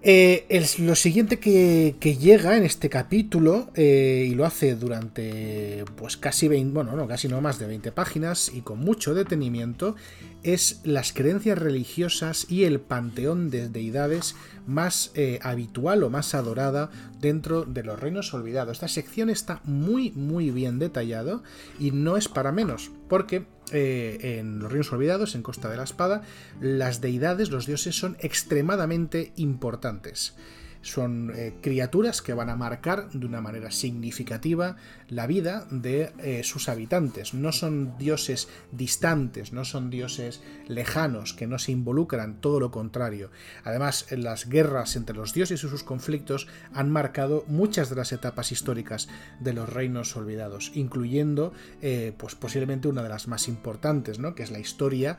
Eh, 0.05 0.67
lo 0.79 0.97
siguiente 0.97 1.39
que, 1.39 1.95
llega 2.19 2.57
en 2.57 2.65
este 2.65 2.89
capítulo, 2.89 3.71
y 3.77 4.35
lo 4.35 4.45
hace 4.45 4.75
durante 4.75 5.85
pues 5.97 6.17
casi 6.17 6.49
20, 6.49 6.75
bueno, 6.75 6.97
no, 6.97 7.07
casi 7.07 7.29
no 7.29 7.41
más 7.41 7.59
de 7.61 7.67
20 7.67 7.93
páginas 7.93 8.51
y 8.53 8.63
con 8.63 8.81
mucho 8.81 9.15
detenimiento, 9.15 9.95
es 10.43 10.81
las 10.85 11.13
creencias 11.13 11.59
religiosas 11.59 12.47
y 12.51 12.65
el 12.65 12.81
panteón 12.81 13.51
de 13.51 13.69
deidades 13.69 14.35
más 14.67 15.13
eh, 15.15 15.39
habitual 15.43 16.03
o 16.03 16.11
más 16.11 16.35
adorada 16.35 16.91
dentro 17.21 17.65
de 17.65 17.85
los 17.85 17.99
reinos 18.01 18.35
olvidados. 18.35 18.73
Esta 18.73 18.89
sección 18.89 19.31
está 19.31 19.61
muy 19.65 20.11
muy 20.13 20.51
bien 20.51 20.79
detallado 20.79 21.43
y 21.79 21.93
no 21.93 22.17
es 22.17 22.29
para 22.29 22.51
menos, 22.51 22.91
porque 23.09 23.45
eh, 23.73 24.38
en 24.38 24.59
los 24.59 24.71
reinos 24.71 24.93
olvidados, 24.93 25.35
en 25.35 25.43
Costa 25.43 25.69
de 25.71 25.76
la 25.76 25.85
Espada, 25.85 26.23
las 26.61 27.00
deidades, 27.00 27.50
los 27.50 27.67
dioses 27.67 27.97
son 27.97 28.17
extremadamente 28.21 29.33
importantes. 29.37 30.35
Son 30.83 31.33
eh, 31.35 31.55
criaturas 31.62 32.23
que 32.23 32.35
van 32.35 32.51
a 32.51 32.57
marcar 32.57 33.09
de 33.11 33.25
una 33.25 33.41
manera 33.41 33.71
significativa 33.71 34.77
la 35.09 35.27
vida 35.27 35.67
de 35.71 36.12
eh, 36.19 36.43
sus 36.45 36.69
habitantes. 36.69 37.35
No 37.35 37.53
son 37.53 37.97
dioses 37.99 38.49
distantes, 38.73 39.53
no 39.53 39.65
son 39.65 39.91
dioses 39.91 40.43
lejanos 40.67 41.35
que 41.35 41.47
no 41.47 41.59
se 41.59 41.73
involucran, 41.73 42.41
todo 42.41 42.61
lo 42.61 42.71
contrario. 42.71 43.31
Además, 43.65 44.07
las 44.11 44.49
guerras 44.49 44.97
entre 44.97 45.17
los 45.17 45.33
dioses 45.33 45.62
y 45.62 45.69
sus 45.69 45.85
conflictos 45.85 46.49
han 46.75 46.91
marcado 46.91 47.45
muchas 47.47 47.89
de 47.89 47.97
las 47.97 48.12
etapas 48.12 48.53
históricas 48.53 49.09
de 49.41 49.53
los 49.53 49.69
reinos 49.69 50.17
olvidados, 50.17 50.73
incluyendo 50.75 51.53
eh, 51.81 52.12
pues 52.17 52.35
posiblemente 52.35 52.89
una 52.89 53.03
de 53.03 53.09
las 53.09 53.29
más 53.29 53.49
importantes, 53.49 54.19
¿no? 54.19 54.35
que 54.35 54.43
es 54.43 54.51
la 54.51 54.59
historia 54.59 55.19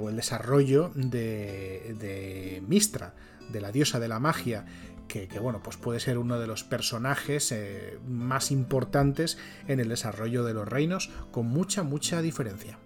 o 0.00 0.08
el 0.08 0.16
desarrollo 0.16 0.92
de, 0.94 1.96
de 2.00 2.62
Mistra, 2.66 3.14
de 3.52 3.60
la 3.60 3.72
diosa 3.72 4.00
de 4.00 4.08
la 4.08 4.18
magia, 4.18 4.64
que, 5.08 5.26
bueno, 5.40 5.62
pues 5.62 5.76
puede 5.76 6.00
ser 6.00 6.18
uno 6.18 6.38
de 6.38 6.46
los 6.46 6.64
personajes 6.64 7.52
eh, 7.52 7.98
más 8.08 8.50
importantes 8.50 9.38
en 9.68 9.80
el 9.80 9.88
desarrollo 9.88 10.44
de 10.44 10.54
los 10.54 10.68
reinos, 10.68 11.10
con 11.30 11.46
mucha, 11.46 11.82
mucha 11.82 12.22
diferencia. 12.22 12.78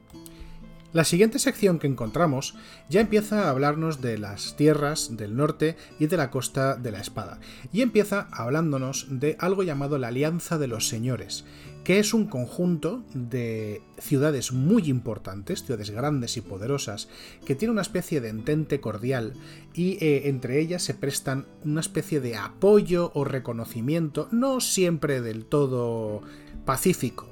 La 0.95 1.05
siguiente 1.05 1.39
sección 1.39 1.79
que 1.79 1.87
encontramos 1.87 2.55
ya 2.89 3.03
empieza 3.03 3.45
a 3.45 3.51
hablarnos 3.51 4.01
de 4.01 4.17
las 4.17 4.57
tierras 4.57 5.19
del 5.19 5.37
norte 5.37 5.77
y 5.99 6.07
de 6.07 6.17
la 6.17 6.31
costa 6.31 6.77
de 6.77 6.91
la 6.91 6.99
espada, 6.99 7.41
y 7.75 7.83
empieza 7.83 8.27
hablándonos 8.33 9.07
de 9.11 9.37
algo 9.39 9.65
llamado 9.65 9.99
la 9.99 10.09
Alianza 10.09 10.57
de 10.57 10.67
los 10.67 10.89
Señores, 10.89 11.45
que 11.85 11.99
es 11.99 12.13
un 12.13 12.27
conjunto 12.27 13.03
de 13.15 13.83
ciudades 13.99 14.53
muy 14.53 14.89
importantes, 14.89 15.65
ciudades 15.65 15.91
grandes 15.91 16.37
y 16.37 16.41
poderosas, 16.41 17.09
que 17.45 17.55
tiene 17.55 17.73
una 17.73 17.83
especie 17.83 18.21
de 18.21 18.29
entente 18.29 18.81
cordial 18.81 19.35
y 19.75 19.93
eh, 20.05 20.29
entre 20.29 20.61
ellas 20.61 20.83
se 20.83 20.95
prestan 20.95 21.47
una 21.65 21.81
especie 21.81 22.21
de 22.21 22.37
apoyo 22.37 23.11
o 23.15 23.25
reconocimiento, 23.25 24.29
no 24.31 24.61
siempre 24.61 25.21
del 25.21 25.45
todo 25.47 26.23
pacífico, 26.65 27.29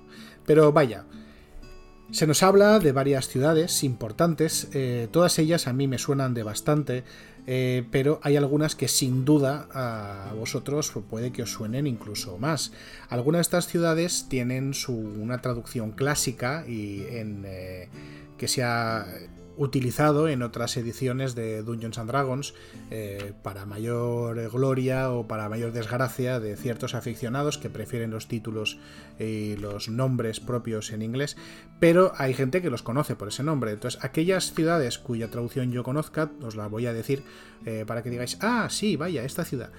pero 0.46 0.72
vaya, 0.72 1.04
se 2.10 2.26
nos 2.26 2.42
habla 2.42 2.78
de 2.78 2.92
varias 2.92 3.28
ciudades 3.28 3.82
importantes, 3.82 4.68
eh, 4.72 5.08
todas 5.10 5.38
ellas 5.38 5.66
a 5.66 5.72
mí 5.72 5.88
me 5.88 5.98
suenan 5.98 6.34
de 6.34 6.42
bastante, 6.42 7.04
eh, 7.46 7.84
pero 7.90 8.20
hay 8.22 8.36
algunas 8.36 8.74
que 8.74 8.88
sin 8.88 9.24
duda 9.24 9.68
a 9.72 10.32
vosotros 10.34 10.92
puede 11.08 11.32
que 11.32 11.42
os 11.42 11.52
suenen 11.52 11.86
incluso 11.86 12.38
más. 12.38 12.72
Algunas 13.08 13.38
de 13.38 13.42
estas 13.42 13.66
ciudades 13.66 14.26
tienen 14.28 14.74
su, 14.74 14.92
una 14.92 15.40
traducción 15.42 15.92
clásica 15.92 16.64
y 16.66 17.04
en, 17.08 17.44
eh, 17.46 17.88
que 18.36 18.48
se 18.48 18.62
ha 18.62 19.06
utilizado 19.56 20.28
en 20.28 20.42
otras 20.42 20.76
ediciones 20.76 21.34
de 21.34 21.62
Dungeons 21.62 21.98
and 21.98 22.08
Dragons 22.08 22.54
eh, 22.90 23.32
para 23.42 23.66
mayor 23.66 24.50
gloria 24.50 25.10
o 25.10 25.26
para 25.26 25.48
mayor 25.48 25.72
desgracia 25.72 26.40
de 26.40 26.56
ciertos 26.56 26.94
aficionados 26.94 27.58
que 27.58 27.70
prefieren 27.70 28.10
los 28.10 28.28
títulos 28.28 28.78
y 29.18 29.56
los 29.56 29.88
nombres 29.88 30.40
propios 30.40 30.92
en 30.92 31.02
inglés, 31.02 31.36
pero 31.80 32.12
hay 32.16 32.34
gente 32.34 32.62
que 32.62 32.70
los 32.70 32.82
conoce 32.82 33.16
por 33.16 33.28
ese 33.28 33.42
nombre. 33.42 33.72
Entonces, 33.72 34.02
aquellas 34.04 34.52
ciudades 34.52 34.98
cuya 34.98 35.30
traducción 35.30 35.72
yo 35.72 35.82
conozca, 35.82 36.30
os 36.42 36.56
la 36.56 36.68
voy 36.68 36.86
a 36.86 36.92
decir 36.92 37.22
eh, 37.64 37.84
para 37.86 38.02
que 38.02 38.10
digáis, 38.10 38.38
ah, 38.40 38.68
sí, 38.70 38.96
vaya, 38.96 39.24
esta 39.24 39.44
ciudad 39.44 39.70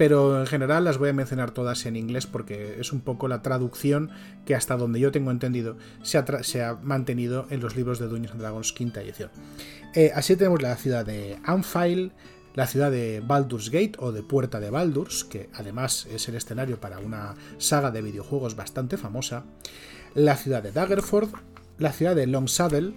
pero 0.00 0.40
en 0.40 0.46
general 0.46 0.84
las 0.84 0.96
voy 0.96 1.10
a 1.10 1.12
mencionar 1.12 1.50
todas 1.50 1.84
en 1.84 1.94
inglés 1.94 2.26
porque 2.26 2.80
es 2.80 2.90
un 2.90 3.02
poco 3.02 3.28
la 3.28 3.42
traducción 3.42 4.08
que 4.46 4.54
hasta 4.54 4.78
donde 4.78 4.98
yo 4.98 5.12
tengo 5.12 5.30
entendido 5.30 5.76
se 6.00 6.16
ha, 6.62 6.78
mantenido 6.80 7.46
en 7.50 7.60
los 7.60 7.76
libros 7.76 7.98
de 7.98 8.08
Dungeons 8.08 8.32
and 8.32 8.40
Dragons 8.40 8.72
quinta 8.72 9.02
edición. 9.02 9.19
Eh, 9.94 10.12
así 10.14 10.36
tenemos 10.36 10.62
la 10.62 10.76
ciudad 10.76 11.04
de 11.04 11.36
Anfile, 11.44 12.12
la 12.54 12.66
ciudad 12.66 12.90
de 12.90 13.22
Baldur's 13.24 13.70
Gate 13.70 13.94
o 13.98 14.12
de 14.12 14.22
Puerta 14.22 14.60
de 14.60 14.70
Baldur's, 14.70 15.24
que 15.24 15.48
además 15.54 16.06
es 16.12 16.28
el 16.28 16.36
escenario 16.36 16.80
para 16.80 16.98
una 16.98 17.34
saga 17.58 17.90
de 17.90 18.02
videojuegos 18.02 18.54
bastante 18.54 18.96
famosa, 18.96 19.44
la 20.14 20.36
ciudad 20.36 20.62
de 20.62 20.72
Daggerford, 20.72 21.30
la 21.78 21.92
ciudad 21.92 22.14
de 22.14 22.26
Long 22.26 22.48
Saddle, 22.48 22.94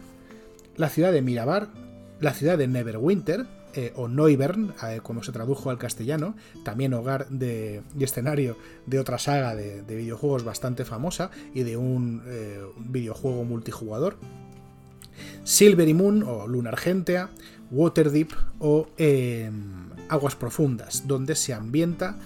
la 0.76 0.90
ciudad 0.90 1.12
de 1.12 1.22
Mirabar, 1.22 1.70
la 2.20 2.34
ciudad 2.34 2.58
de 2.58 2.68
Neverwinter, 2.68 3.46
eh, 3.76 3.92
o 3.96 4.08
Neubern, 4.08 4.76
eh, 4.88 5.00
como 5.02 5.24
se 5.24 5.32
tradujo 5.32 5.72
al 5.72 5.80
castellano, 5.80 6.36
también 6.64 6.94
hogar 6.94 7.28
de, 7.30 7.82
y 7.98 8.04
escenario 8.04 8.56
de 8.86 9.00
otra 9.00 9.18
saga 9.18 9.56
de, 9.56 9.82
videojuegos 9.82 10.44
bastante 10.44 10.86
famosa 10.86 11.32
y 11.56 11.64
de 11.64 11.76
un 11.76 12.22
videojuego 12.78 13.44
multijugador. 13.46 14.18
Silvery 15.44 15.94
Moon 15.94 16.24
o 16.24 16.48
Luna 16.48 16.70
Argentea, 16.70 17.30
Waterdeep 17.72 18.32
o 18.60 18.88
Aguas 20.10 20.36
Profundas, 20.36 21.08
donde 21.08 21.36
se 21.36 21.54
ambienta 21.54 22.18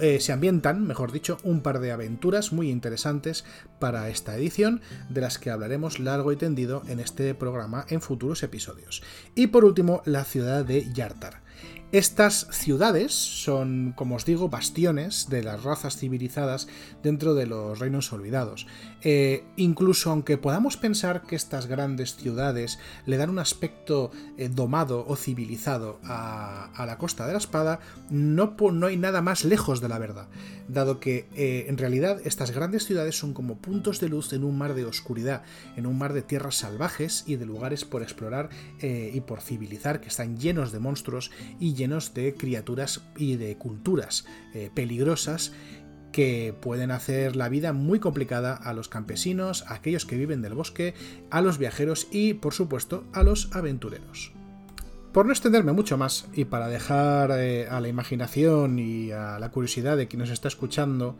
eh, 0.00 0.20
se 0.20 0.32
ambientan, 0.32 0.86
mejor 0.86 1.10
dicho, 1.10 1.38
un 1.42 1.60
par 1.60 1.80
de 1.80 1.90
aventuras 1.90 2.52
muy 2.52 2.70
interesantes 2.70 3.44
para 3.80 4.08
esta 4.08 4.36
edición, 4.36 4.80
de 5.08 5.20
las 5.20 5.38
que 5.38 5.50
hablaremos 5.50 5.98
largo 5.98 6.30
y 6.30 6.36
tendido 6.36 6.82
en 6.86 7.00
este 7.00 7.34
programa 7.34 7.84
en 7.88 8.00
futuros 8.00 8.44
episodios. 8.44 9.02
Y 9.34 9.48
por 9.48 9.64
último, 9.64 10.02
la 10.04 10.24
ciudad 10.24 10.64
de 10.64 10.92
Yartar. 10.92 11.42
Estas 11.90 12.46
ciudades 12.50 13.12
son, 13.12 13.94
como 13.96 14.16
os 14.16 14.26
digo, 14.26 14.50
bastiones 14.50 15.30
de 15.30 15.42
las 15.42 15.62
razas 15.62 15.96
civilizadas 15.96 16.68
dentro 17.02 17.34
de 17.34 17.46
los 17.46 17.78
reinos 17.78 18.12
olvidados. 18.12 18.66
Eh, 19.02 19.44
incluso 19.56 20.10
aunque 20.10 20.38
podamos 20.38 20.76
pensar 20.76 21.22
que 21.22 21.36
estas 21.36 21.66
grandes 21.66 22.16
ciudades 22.16 22.78
le 23.06 23.16
dan 23.16 23.30
un 23.30 23.38
aspecto 23.38 24.10
eh, 24.36 24.48
domado 24.48 25.04
o 25.06 25.14
civilizado 25.14 26.00
a, 26.02 26.84
la 26.84 26.98
Costa 26.98 27.26
de 27.26 27.32
la 27.32 27.38
Espada, 27.38 27.80
no, 28.10 28.56
no, 28.72 28.86
hay 28.86 28.96
nada 28.96 29.22
más 29.22 29.44
lejos 29.44 29.80
de 29.80 29.88
la 29.88 29.98
verdad, 29.98 30.28
dado 30.68 31.00
que 31.00 31.28
eh, 31.34 31.66
en 31.68 31.78
realidad 31.78 32.20
estas 32.24 32.50
grandes 32.50 32.86
ciudades 32.86 33.16
son 33.16 33.34
como 33.34 33.58
puntos 33.58 34.00
de 34.00 34.08
luz 34.08 34.32
en 34.32 34.42
un 34.42 34.58
mar 34.58 34.74
de 34.74 34.84
oscuridad, 34.84 35.42
en 35.76 35.86
un 35.86 35.96
mar 35.98 36.12
de 36.12 36.22
tierras 36.22 36.56
salvajes 36.56 37.24
y 37.26 37.36
de 37.36 37.46
lugares 37.46 37.84
por 37.84 38.02
explorar 38.02 38.48
y 38.80 39.20
por 39.20 39.40
civilizar 39.40 40.00
que 40.00 40.08
están 40.08 40.38
llenos 40.38 40.72
de 40.72 40.78
monstruos 40.78 41.30
y 41.60 41.74
llenos 41.74 42.14
de 42.14 42.34
criaturas 42.34 43.02
y 43.16 43.36
de 43.36 43.56
culturas 43.56 44.24
peligrosas 44.74 45.52
que 46.12 46.54
pueden 46.60 46.90
hacer 46.90 47.36
la 47.36 47.48
vida 47.48 47.72
muy 47.72 48.00
complicada 48.00 48.54
a 48.54 48.72
los 48.72 48.88
campesinos, 48.88 49.64
a 49.68 49.74
aquellos 49.74 50.06
que 50.06 50.16
viven 50.16 50.42
del 50.42 50.54
bosque, 50.54 50.94
a 51.30 51.40
los 51.40 51.58
viajeros 51.58 52.08
y, 52.10 52.34
por 52.34 52.54
supuesto, 52.54 53.04
a 53.12 53.22
los 53.22 53.54
aventureros. 53.54 54.32
Por 55.12 55.26
no 55.26 55.32
extenderme 55.32 55.72
mucho 55.72 55.96
más 55.96 56.28
y 56.34 56.44
para 56.44 56.68
dejar 56.68 57.30
eh, 57.32 57.66
a 57.68 57.80
la 57.80 57.88
imaginación 57.88 58.78
y 58.78 59.10
a 59.10 59.38
la 59.38 59.50
curiosidad 59.50 59.96
de 59.96 60.06
quien 60.06 60.20
nos 60.20 60.30
está 60.30 60.48
escuchando 60.48 61.16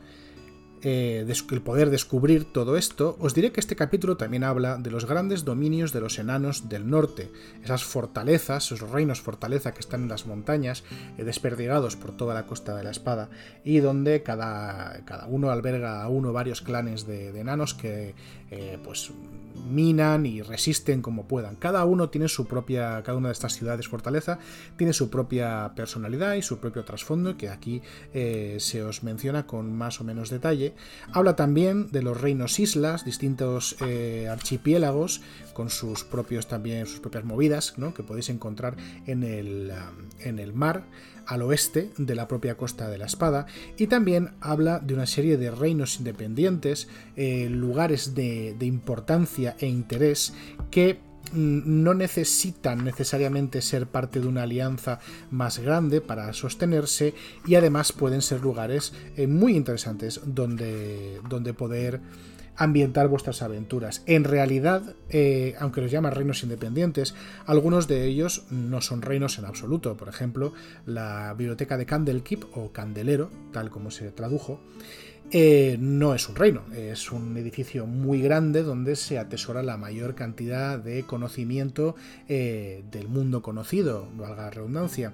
eh, 0.83 1.27
el 1.51 1.63
poder 1.63 1.91
descubrir 1.91 2.45
todo 2.45 2.77
esto, 2.77 3.17
os 3.21 3.35
diré 3.35 3.53
que 3.53 3.61
este 3.61 3.77
capítulo 3.77 4.17
también 4.17 4.45
habla 4.45 4.77
de 4.77 4.91
los 4.91 5.07
grandes 5.07 5.45
dominios 5.45 5.93
de 5.93 6.01
los 6.01 6.19
enanos 6.19 6.69
del 6.69 6.89
norte, 6.89 7.33
esas 7.65 7.85
fortalezas, 7.85 8.67
esos 8.67 8.91
reinos 8.91 9.21
fortaleza 9.21 9.73
que 9.73 9.81
están 9.81 10.03
en 10.03 10.09
las 10.09 10.27
montañas, 10.27 10.85
eh, 11.17 11.25
desperdigados 11.25 11.97
por 11.97 12.17
toda 12.17 12.35
la 12.35 12.47
costa 12.47 12.77
de 12.77 12.85
la 12.85 12.91
espada, 12.91 13.29
y 13.65 13.79
donde 13.79 14.23
cada, 14.23 15.05
cada 15.05 15.27
uno 15.27 15.51
alberga 15.51 16.03
a 16.03 16.09
uno 16.09 16.33
varios 16.33 16.63
clanes 16.63 17.07
de, 17.07 17.29
enanos 17.39 17.75
que 17.75 18.15
eh, 18.51 18.79
pues 18.83 19.11
minan 19.69 20.27
y 20.27 20.43
resisten 20.43 21.03
como 21.03 21.27
puedan. 21.27 21.57
Cada 21.57 21.85
uno 21.85 22.09
tiene 22.09 22.29
su 22.29 22.47
propia, 22.47 23.03
cada 23.03 23.19
una 23.19 23.29
de 23.29 23.33
estas 23.33 23.55
ciudades 23.55 23.89
fortaleza 23.89 24.39
tiene 24.77 24.93
su 24.93 25.11
propia 25.11 25.73
personalidad 25.75 26.35
y 26.35 26.43
su 26.43 26.59
propio 26.59 26.85
trasfondo 26.85 27.37
que 27.37 27.49
aquí 27.49 27.83
se 28.13 28.83
os 28.83 29.03
menciona 29.03 29.47
con 29.47 29.77
más 29.77 30.01
o 30.01 30.05
menos 30.05 30.31
detalle 30.31 30.68
Habla 31.13 31.37
también 31.37 31.91
de 31.91 32.03
los 32.03 32.21
reinos 32.21 32.59
islas, 32.59 33.05
distintos 33.05 33.77
eh, 33.87 34.29
archipiélagos, 34.31 35.21
con 35.53 35.71
sus 35.71 36.05
propios 36.05 36.47
también, 36.47 36.87
sus 36.87 37.01
propias 37.01 37.25
movidas, 37.25 37.75
que 37.95 38.03
podéis 38.03 38.29
encontrar 38.29 38.77
en 39.07 39.23
el, 39.23 39.73
um, 39.73 40.09
en 40.21 40.39
el 40.39 40.53
mar 40.53 40.85
al 41.29 41.43
oeste 41.43 41.91
de 41.99 42.15
la 42.15 42.27
propia 42.27 42.57
costa 42.57 42.89
de 42.89 42.99
la 42.99 43.07
espada. 43.07 43.47
Y 43.77 43.87
también 43.87 44.31
habla 44.41 44.81
de 44.81 44.95
una 44.95 45.07
serie 45.07 45.37
de 45.37 45.51
reinos 45.51 45.99
independientes, 45.99 46.89
eh, 47.17 47.49
lugares 47.51 48.15
de, 48.15 48.57
importancia 48.61 49.57
e 49.61 49.67
interés 49.67 50.33
que 50.71 51.01
no 51.35 51.95
necesitan 51.95 52.85
necesariamente 52.85 53.63
ser 53.63 53.87
parte 53.87 54.21
de 54.21 54.29
una 54.29 54.43
alianza 54.43 55.01
más 55.31 55.59
grande 55.59 56.01
para 56.01 56.33
sostenerse 56.33 57.15
y 57.47 57.55
además 57.55 57.93
pueden 57.93 58.23
ser 58.23 58.41
lugares 58.41 58.93
eh, 59.17 59.27
muy 59.27 59.57
interesantes 59.57 60.21
donde, 60.25 61.21
donde 61.29 61.55
poder 61.55 62.01
ambientar 62.59 63.07
vuestras 63.09 63.41
aventuras. 63.41 64.03
En 64.07 64.25
realidad, 64.25 64.97
eh, 65.09 65.55
aunque 65.61 65.81
los 65.81 65.91
llaman 65.91 66.13
reinos 66.13 66.43
independientes, 66.43 67.15
algunos 67.47 67.87
de 67.87 68.05
ellos 68.05 68.45
no 68.51 68.81
son 68.81 69.01
reinos 69.01 69.39
en 69.39 69.45
absoluto. 69.45 69.97
Por 69.97 70.09
ejemplo, 70.09 70.53
la 70.85 71.35
biblioteca 71.35 71.77
de 71.77 71.87
Candlekeep 71.87 72.45
o 72.57 72.73
Candelero, 72.73 73.31
tal 73.53 73.71
como 73.71 73.93
se 73.93 74.11
tradujo, 74.11 74.61
eh, 75.31 75.77
no 75.79 76.15
es 76.15 76.29
un 76.29 76.37
reino, 76.37 76.63
es 76.75 77.13
un 77.13 77.37
edificio 77.37 77.87
muy 77.87 78.23
grande 78.23 78.63
donde 78.63 78.97
se 78.97 79.19
atesora 79.19 79.63
la 79.63 79.77
mayor 79.77 80.15
cantidad 80.15 80.79
de 80.79 81.03
conocimiento 81.05 81.97
eh, 82.29 82.83
del 82.91 83.09
mundo 83.09 83.43
conocido, 83.43 84.09
valga 84.17 84.45
la 84.45 84.51
redundancia. 84.51 85.13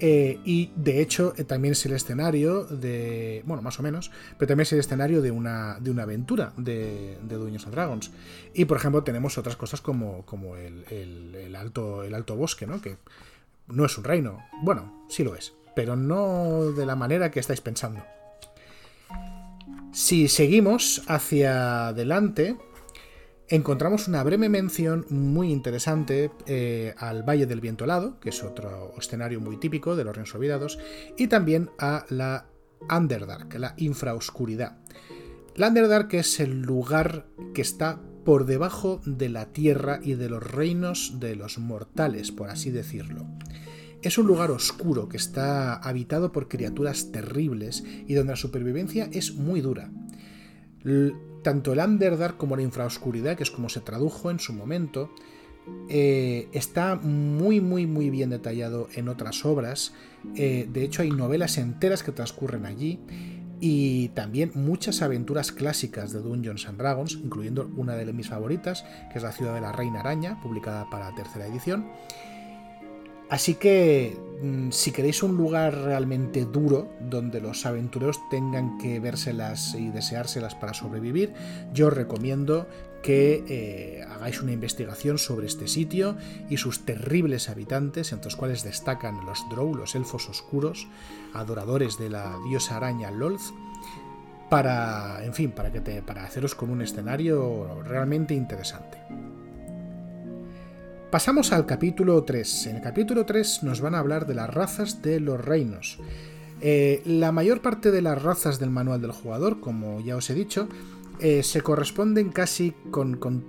Eh, 0.00 0.38
y 0.44 0.70
de 0.76 1.02
hecho 1.02 1.34
también 1.48 1.72
es 1.72 1.84
el 1.84 1.92
escenario 1.92 2.62
de, 2.64 3.42
bueno, 3.46 3.62
más 3.62 3.80
o 3.80 3.82
menos, 3.82 4.12
pero 4.38 4.46
también 4.46 4.62
es 4.62 4.72
el 4.72 4.78
escenario 4.78 5.22
de 5.22 5.32
una, 5.32 5.80
de 5.80 5.90
una 5.90 6.04
aventura 6.04 6.52
de, 6.56 7.18
de 7.20 7.34
Dungeons 7.34 7.64
and 7.64 7.74
Dragons. 7.74 8.10
Y 8.54 8.64
por 8.66 8.76
ejemplo 8.76 9.02
tenemos 9.02 9.38
otras 9.38 9.56
cosas 9.56 9.80
como, 9.80 10.24
como 10.24 10.54
el, 10.54 10.84
el, 10.88 11.56
alto, 11.56 12.04
el 12.04 12.14
alto 12.14 12.36
bosque, 12.36 12.64
¿no? 12.64 12.80
que 12.80 12.96
no 13.66 13.84
es 13.84 13.98
un 13.98 14.04
reino, 14.04 14.44
bueno, 14.62 15.04
sí 15.08 15.24
lo 15.24 15.34
es, 15.34 15.52
pero 15.74 15.96
no 15.96 16.70
de 16.70 16.86
la 16.86 16.94
manera 16.94 17.32
que 17.32 17.40
estáis 17.40 17.60
pensando. 17.60 18.04
Si 19.92 20.28
seguimos 20.28 21.02
hacia 21.08 21.88
adelante, 21.88 22.56
encontramos 23.48 24.06
una 24.06 24.22
breve 24.22 24.48
mención 24.48 25.06
muy 25.08 25.50
interesante 25.50 26.30
eh, 26.46 26.94
al 26.98 27.22
Valle 27.22 27.46
del 27.46 27.60
Viento 27.60 27.84
Helado, 27.84 28.20
que 28.20 28.28
es 28.28 28.42
otro 28.42 28.94
escenario 28.98 29.40
muy 29.40 29.56
típico 29.56 29.96
de 29.96 30.04
los 30.04 30.14
reinos 30.14 30.34
olvidados, 30.34 30.78
y 31.16 31.28
también 31.28 31.70
a 31.78 32.04
la 32.10 32.46
Underdark, 32.90 33.54
la 33.54 33.74
infraoscuridad. 33.78 34.78
La 35.56 35.68
Underdark 35.68 36.14
es 36.14 36.38
el 36.38 36.60
lugar 36.62 37.26
que 37.54 37.62
está 37.62 38.00
por 38.24 38.44
debajo 38.44 39.00
de 39.06 39.30
la 39.30 39.46
tierra 39.46 40.00
y 40.02 40.14
de 40.14 40.28
los 40.28 40.42
reinos 40.42 41.18
de 41.18 41.34
los 41.34 41.58
mortales, 41.58 42.30
por 42.30 42.50
así 42.50 42.70
decirlo. 42.70 43.26
Es 44.00 44.16
un 44.16 44.26
lugar 44.26 44.50
oscuro 44.50 45.08
que 45.08 45.16
está 45.16 45.74
habitado 45.74 46.30
por 46.30 46.48
criaturas 46.48 47.10
terribles 47.10 47.82
y 48.06 48.14
donde 48.14 48.32
la 48.32 48.36
supervivencia 48.36 49.08
es 49.12 49.34
muy 49.34 49.60
dura. 49.60 49.90
tanto 51.42 51.72
el 51.72 51.78
Underdark 51.80 52.36
como 52.36 52.56
la 52.56 52.62
infraoscuridad, 52.62 53.36
que 53.36 53.42
es 53.42 53.50
como 53.50 53.68
se 53.68 53.80
tradujo 53.80 54.30
en 54.30 54.38
su 54.38 54.52
momento, 54.52 55.10
eh, 55.88 56.48
está 56.52 56.96
muy 56.96 57.60
muy 57.60 57.86
muy 57.86 58.10
bien 58.10 58.30
detallado 58.30 58.88
en 58.94 59.08
otras 59.08 59.44
obras. 59.44 59.92
Eh, 60.36 60.68
de 60.72 60.84
hecho 60.84 61.02
hay 61.02 61.10
novelas 61.10 61.58
enteras 61.58 62.02
que 62.02 62.12
transcurren 62.12 62.66
allí 62.66 63.00
y 63.60 64.08
también 64.10 64.52
muchas 64.54 65.02
aventuras 65.02 65.50
clásicas 65.50 66.12
de 66.12 66.20
Dungeons 66.20 66.66
and 66.68 66.78
Dragons, 66.78 67.14
incluyendo 67.14 67.70
una 67.76 67.94
de 67.94 68.12
mis 68.12 68.28
favoritas, 68.28 68.84
que 69.10 69.18
es 69.18 69.24
La 69.24 69.32
ciudad 69.32 69.54
de 69.54 69.60
la 69.60 69.72
Reina 69.72 70.00
Araña, 70.00 70.40
publicada 70.40 70.88
para 70.90 71.10
la 71.10 71.16
tercera 71.16 71.46
edición. 71.46 71.86
Así 73.30 73.54
que 73.54 74.16
mm, 74.42 74.70
si 74.70 74.92
queréis 74.92 75.22
un 75.22 75.36
lugar 75.36 75.74
realmente 75.74 76.44
duro 76.46 76.88
donde 77.00 77.40
los 77.40 77.66
aventureros 77.66 78.18
tengan 78.30 78.78
que 78.78 79.00
vérselas 79.00 79.74
y 79.74 79.90
deseárselas 79.90 80.54
para 80.54 80.74
sobrevivir, 80.74 81.34
yo 81.72 81.88
os 81.88 81.92
recomiendo 81.92 82.66
que 83.02 83.44
eh, 83.48 84.04
hagáis 84.08 84.42
una 84.42 84.52
investigación 84.52 85.18
sobre 85.18 85.46
este 85.46 85.68
sitio 85.68 86.16
y 86.48 86.56
sus 86.56 86.84
terribles 86.84 87.48
habitantes, 87.48 88.12
entre 88.12 88.26
los 88.26 88.36
cuales 88.36 88.64
destacan 88.64 89.24
los 89.24 89.48
Drow, 89.50 89.74
los 89.74 89.94
elfos 89.94 90.28
oscuros, 90.28 90.88
adoradores 91.34 91.98
de 91.98 92.10
la 92.10 92.36
diosa 92.48 92.76
araña 92.76 93.10
Lolth, 93.10 93.52
para, 94.48 95.24
en 95.24 95.34
fin, 95.34 95.52
para, 95.52 95.70
que 95.70 95.80
te, 95.80 96.02
para 96.02 96.24
haceros 96.24 96.54
con 96.54 96.70
un 96.70 96.82
escenario 96.82 97.82
realmente 97.82 98.34
interesante. 98.34 98.97
Pasamos 101.10 101.52
al 101.52 101.64
capítulo 101.64 102.22
3. 102.22 102.66
En 102.66 102.76
el 102.76 102.82
capítulo 102.82 103.24
3 103.24 103.62
nos 103.62 103.80
van 103.80 103.94
a 103.94 103.98
hablar 103.98 104.26
de 104.26 104.34
las 104.34 104.52
razas 104.52 105.00
de 105.00 105.20
los 105.20 105.42
reinos. 105.42 105.98
Eh, 106.60 107.00
la 107.06 107.32
mayor 107.32 107.62
parte 107.62 107.90
de 107.90 108.02
las 108.02 108.22
razas 108.22 108.58
del 108.58 108.68
manual 108.68 109.00
del 109.00 109.12
jugador, 109.12 109.58
como 109.58 110.00
ya 110.00 110.16
os 110.16 110.28
he 110.28 110.34
dicho, 110.34 110.68
eh, 111.18 111.42
se 111.42 111.62
corresponden 111.62 112.28
casi 112.28 112.74
con, 112.90 113.16
con, 113.16 113.42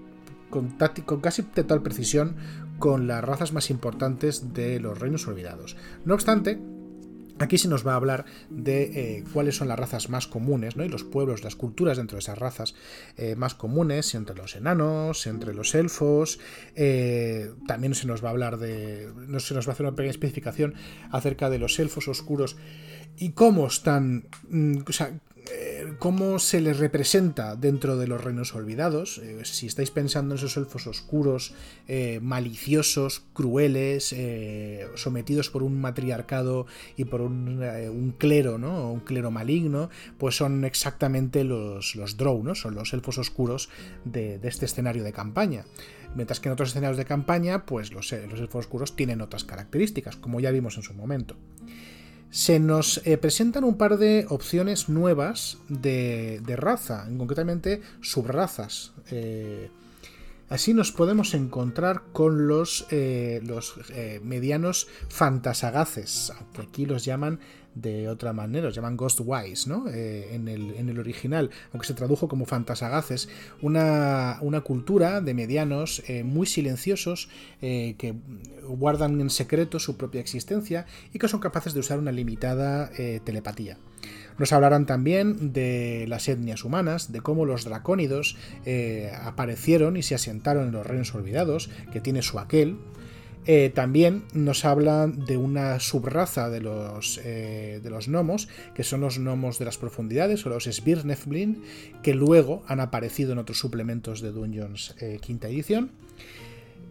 con, 0.49 0.69
con, 1.05 1.19
casi 1.19 1.43
total 1.43 1.81
precisión 1.81 2.37
con 2.77 3.07
las 3.07 3.21
razas 3.25 3.51
más 3.51 3.69
importantes 3.69 4.53
de 4.53 4.79
los 4.79 4.97
reinos 4.97 5.27
olvidados. 5.27 5.75
No 6.05 6.13
obstante, 6.13 6.61
Aquí 7.39 7.57
se 7.57 7.67
nos 7.67 7.87
va 7.87 7.93
a 7.93 7.95
hablar 7.95 8.25
de 8.49 8.83
eh, 8.83 9.23
cuáles 9.33 9.55
son 9.55 9.69
las 9.69 9.79
razas 9.79 10.09
más 10.09 10.27
comunes, 10.27 10.75
¿no? 10.75 10.83
Y 10.83 10.89
los 10.89 11.03
pueblos, 11.03 11.43
las 11.43 11.55
culturas 11.55 11.97
dentro 11.97 12.17
de 12.17 12.19
esas 12.19 12.37
razas 12.37 12.75
eh, 13.17 13.35
más 13.35 13.55
comunes, 13.55 14.13
entre 14.13 14.35
los 14.35 14.55
enanos, 14.55 15.25
entre 15.25 15.53
los 15.53 15.73
elfos. 15.73 16.39
Eh, 16.75 17.51
también 17.65 17.95
se 17.95 18.07
nos 18.07 18.23
va 18.23 18.29
a 18.29 18.31
hablar 18.31 18.57
de. 18.57 19.09
No 19.27 19.39
se 19.39 19.53
nos 19.53 19.67
va 19.67 19.71
a 19.71 19.73
hacer 19.73 19.85
una 19.85 19.95
pequeña 19.95 20.11
especificación 20.11 20.75
acerca 21.11 21.49
de 21.49 21.59
los 21.59 21.79
elfos 21.79 22.07
oscuros 22.07 22.57
y 23.17 23.31
cómo 23.31 23.67
están. 23.67 24.27
Mm, 24.49 24.79
o 24.87 24.91
sea, 24.91 25.19
eh, 25.51 25.93
cómo 25.99 26.39
se 26.39 26.61
les 26.61 26.77
representa 26.77 27.55
dentro 27.55 27.97
de 27.97 28.07
los 28.07 28.23
reinos 28.23 28.53
olvidados. 28.55 29.19
Eh, 29.19 29.39
si 29.43 29.67
estáis 29.67 29.91
pensando 29.91 30.33
en 30.33 30.37
esos 30.37 30.57
elfos 30.57 30.87
oscuros, 30.87 31.53
eh, 31.87 32.19
maliciosos, 32.21 33.23
crueles, 33.33 34.15
sometidos 34.95 35.49
por 35.49 35.63
un 35.63 35.79
matriarcado 35.79 36.65
y 36.97 37.05
por 37.05 37.21
un, 37.21 38.15
clero, 38.17 38.57
¿no? 38.57 38.91
Un 38.91 38.99
clero 38.99 39.31
maligno, 39.31 39.89
pues 40.17 40.35
son 40.35 40.65
exactamente 40.65 41.43
los, 41.43 41.95
los 41.95 42.17
Drow. 42.17 42.39
Son 42.55 42.75
los 42.75 42.93
elfos 42.93 43.17
oscuros 43.17 43.69
de, 44.05 44.39
este 44.43 44.65
escenario 44.65 45.03
de 45.03 45.13
campaña. 45.13 45.65
Mientras 46.15 46.39
que 46.39 46.49
en 46.49 46.53
otros 46.53 46.69
escenarios 46.69 46.97
de 46.97 47.05
campaña, 47.05 47.65
pues 47.65 47.91
los, 47.91 48.11
los 48.11 48.39
elfos 48.39 48.65
oscuros 48.65 48.95
tienen 48.95 49.21
otras 49.21 49.43
características, 49.43 50.15
como 50.15 50.39
ya 50.39 50.51
vimos 50.51 50.77
en 50.77 50.83
su 50.83 50.93
momento 50.93 51.35
se 52.31 52.59
nos 52.59 53.01
eh, 53.05 53.17
presentan 53.17 53.63
un 53.63 53.77
par 53.77 53.97
de 53.97 54.25
opciones 54.29 54.89
nuevas 54.89 55.57
de, 55.67 56.41
raza, 56.55 57.07
concretamente 57.17 57.81
subrazas. 58.01 58.93
Eh, 59.09 59.69
así 60.49 60.73
nos 60.73 60.91
podemos 60.91 61.33
encontrar 61.33 62.03
con 62.13 62.47
los, 62.47 62.85
eh, 62.91 63.41
los 63.43 63.75
medianos 64.21 64.87
fantasagaces, 65.09 66.31
aunque 66.37 66.61
aquí 66.61 66.85
los 66.85 67.03
llaman 67.03 67.39
de 67.75 68.09
otra 68.09 68.33
manera, 68.33 68.65
los 68.65 68.75
llaman 68.75 68.97
Ghostwise, 68.97 69.67
¿no? 69.67 69.87
Eh, 69.89 70.29
en, 70.33 70.47
el, 70.47 70.99
original, 70.99 71.49
aunque 71.71 71.87
se 71.87 71.93
tradujo 71.93 72.27
como 72.27 72.45
fantasagaces, 72.45 73.29
una, 73.61 74.37
una 74.41 74.61
cultura 74.61 75.21
de 75.21 75.33
medianos 75.33 76.03
eh, 76.07 76.23
muy 76.23 76.47
silenciosos 76.47 77.29
eh, 77.61 77.95
que 77.97 78.15
guardan 78.67 79.21
en 79.21 79.29
secreto 79.29 79.79
su 79.79 79.97
propia 79.97 80.21
existencia 80.21 80.85
y 81.13 81.19
que 81.19 81.27
son 81.27 81.39
capaces 81.39 81.73
de 81.73 81.79
usar 81.79 81.99
una 81.99 82.11
limitada 82.11 82.91
telepatía. 83.23 83.77
Nos 84.37 84.53
hablarán 84.53 84.85
también 84.85 85.53
de 85.53 86.05
las 86.07 86.27
etnias 86.27 86.63
humanas, 86.63 87.11
de 87.11 87.21
cómo 87.21 87.45
los 87.45 87.65
dracónidos 87.65 88.37
aparecieron 89.23 89.97
y 89.97 90.03
se 90.03 90.15
asentaron 90.15 90.67
en 90.67 90.71
los 90.71 90.85
reinos 90.85 91.13
olvidados, 91.15 91.69
que 91.91 91.99
tiene 91.99 92.21
su 92.21 92.39
aquel, 92.39 92.77
eh, 93.45 93.71
también 93.73 94.23
nos 94.33 94.65
hablan 94.65 95.25
de 95.25 95.37
una 95.37 95.79
subraza 95.79 96.49
de 96.49 96.61
los, 96.61 97.19
eh, 97.23 97.79
de 97.81 97.89
los 97.89 98.07
gnomos, 98.07 98.47
que 98.75 98.83
son 98.83 99.01
los 99.01 99.17
gnomos 99.17 99.59
de 99.59 99.65
las 99.65 99.77
profundidades 99.77 100.45
o 100.45 100.49
los 100.49 100.65
Svirnefblin, 100.65 101.63
que 102.03 102.13
luego 102.13 102.63
han 102.67 102.79
aparecido 102.79 103.31
en 103.31 103.39
otros 103.39 103.57
suplementos 103.57 104.21
de 104.21 104.31
Dungeons 104.31 104.95
eh, 104.99 105.19
quinta 105.21 105.47
edición. 105.47 105.91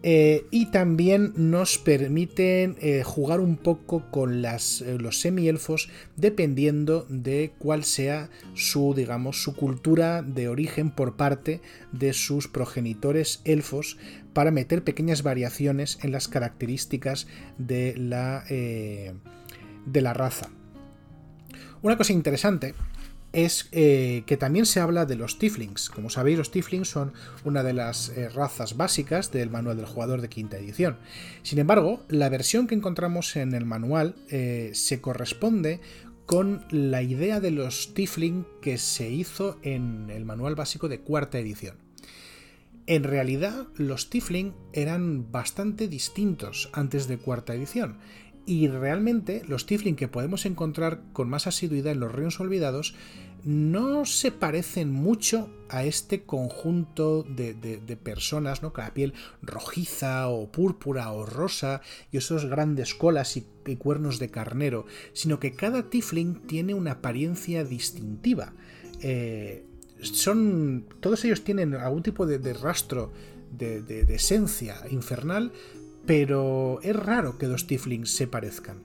y 0.01 0.65
también 0.67 1.33
nos 1.35 1.77
permiten 1.77 2.77
jugar 3.03 3.41
un 3.41 3.57
poco 3.57 4.09
con 4.11 4.41
las, 4.41 4.79
los 4.79 5.19
semielfos 5.19 5.89
dependiendo 6.15 7.05
de 7.09 7.51
cuál 7.59 7.83
sea 7.83 8.29
su, 8.53 8.93
digamos, 8.95 9.43
su 9.43 9.57
cultura 9.57 10.21
de 10.21 10.47
origen 10.47 10.89
por 10.91 11.17
parte 11.17 11.59
de 11.91 12.13
sus 12.13 12.47
progenitores 12.47 13.41
elfos 13.43 13.97
para 14.39 14.51
meter 14.51 14.85
pequeñas 14.85 15.21
variaciones 15.21 15.99
en 16.01 16.13
las 16.13 16.29
características 16.29 17.27
de 17.57 17.93
la, 17.97 18.45
eh, 18.49 19.13
de 19.85 20.01
la 20.01 20.13
raza. 20.13 20.47
Una 21.81 21.97
cosa 21.97 22.13
interesante 22.13 22.73
es 23.33 23.67
eh, 23.73 24.23
que 24.27 24.37
también 24.37 24.65
se 24.65 24.79
habla 24.79 25.05
de 25.05 25.17
los 25.17 25.39
Tiflings. 25.39 25.89
Como 25.89 26.09
sabéis, 26.09 26.37
los 26.37 26.51
Tiflings 26.51 26.87
son 26.87 27.11
una 27.43 27.63
de 27.63 27.73
las 27.73 28.13
eh, 28.15 28.29
razas 28.29 28.77
básicas 28.77 29.29
del 29.33 29.49
manual 29.49 29.75
del 29.75 29.87
jugador 29.87 30.21
de 30.21 30.29
quinta 30.29 30.57
edición. 30.57 30.99
Sin 31.43 31.59
embargo, 31.59 32.05
la 32.07 32.29
versión 32.29 32.65
que 32.65 32.75
encontramos 32.75 33.35
en 33.35 33.53
el 33.53 33.65
manual 33.65 34.15
se 34.71 35.01
corresponde 35.01 35.81
con 36.25 36.63
la 36.71 37.01
idea 37.01 37.41
de 37.41 37.51
los 37.51 37.93
Tifling 37.93 38.45
que 38.61 38.77
se 38.77 39.09
hizo 39.09 39.59
en 39.63 40.09
el 40.09 40.23
manual 40.23 40.55
básico 40.55 40.87
de 40.87 41.01
cuarta 41.01 41.39
edición. 41.39 41.88
En 42.89 43.03
realidad, 43.03 43.67
los 43.75 44.09
Tifling 44.09 44.55
eran 44.73 45.31
bastante 45.31 45.87
distintos 45.87 46.71
antes 46.73 47.07
de 47.07 47.19
cuarta 47.19 47.53
edición, 47.53 47.99
y 48.47 48.67
realmente 48.67 49.43
los 49.47 49.67
Tifling 49.67 49.95
que 49.95 50.07
podemos 50.07 50.47
encontrar 50.47 51.03
con 51.13 51.29
más 51.29 51.45
asiduidad 51.45 51.91
en 51.91 51.99
los 51.99 52.11
reinos 52.11 52.39
olvidados 52.39 52.95
no 53.43 54.05
se 54.05 54.31
parecen 54.31 54.91
mucho 54.91 55.51
a 55.69 55.83
este 55.83 56.23
conjunto 56.23 57.21
de, 57.21 57.99
personas, 58.03 58.63
¿no? 58.63 58.73
Con 58.73 58.85
la 58.85 58.93
piel 58.95 59.13
rojiza 59.43 60.27
o 60.27 60.51
púrpura 60.51 61.11
o 61.11 61.27
rosa 61.27 61.81
y 62.11 62.17
esos 62.17 62.45
grandes 62.45 62.95
colas 62.95 63.37
y, 63.37 63.45
cuernos 63.77 64.17
de 64.17 64.31
carnero, 64.31 64.87
sino 65.13 65.39
que 65.39 65.53
cada 65.53 65.91
Tifling 65.91 66.47
tiene 66.47 66.73
una 66.73 66.93
apariencia 66.93 67.63
distintiva. 67.63 68.53
Eh, 69.03 69.68
son. 70.01 70.85
Todos 70.99 71.23
ellos 71.25 71.43
tienen 71.43 71.73
algún 71.75 72.03
tipo 72.03 72.25
de, 72.25 72.53
rastro 72.53 73.11
de, 73.51 74.05
esencia 74.09 74.77
infernal, 74.89 75.51
pero 76.05 76.79
es 76.83 76.95
raro 76.95 77.37
que 77.37 77.47
dos 77.47 77.67
Tiflings 77.67 78.11
se 78.11 78.27
parezcan. 78.27 78.83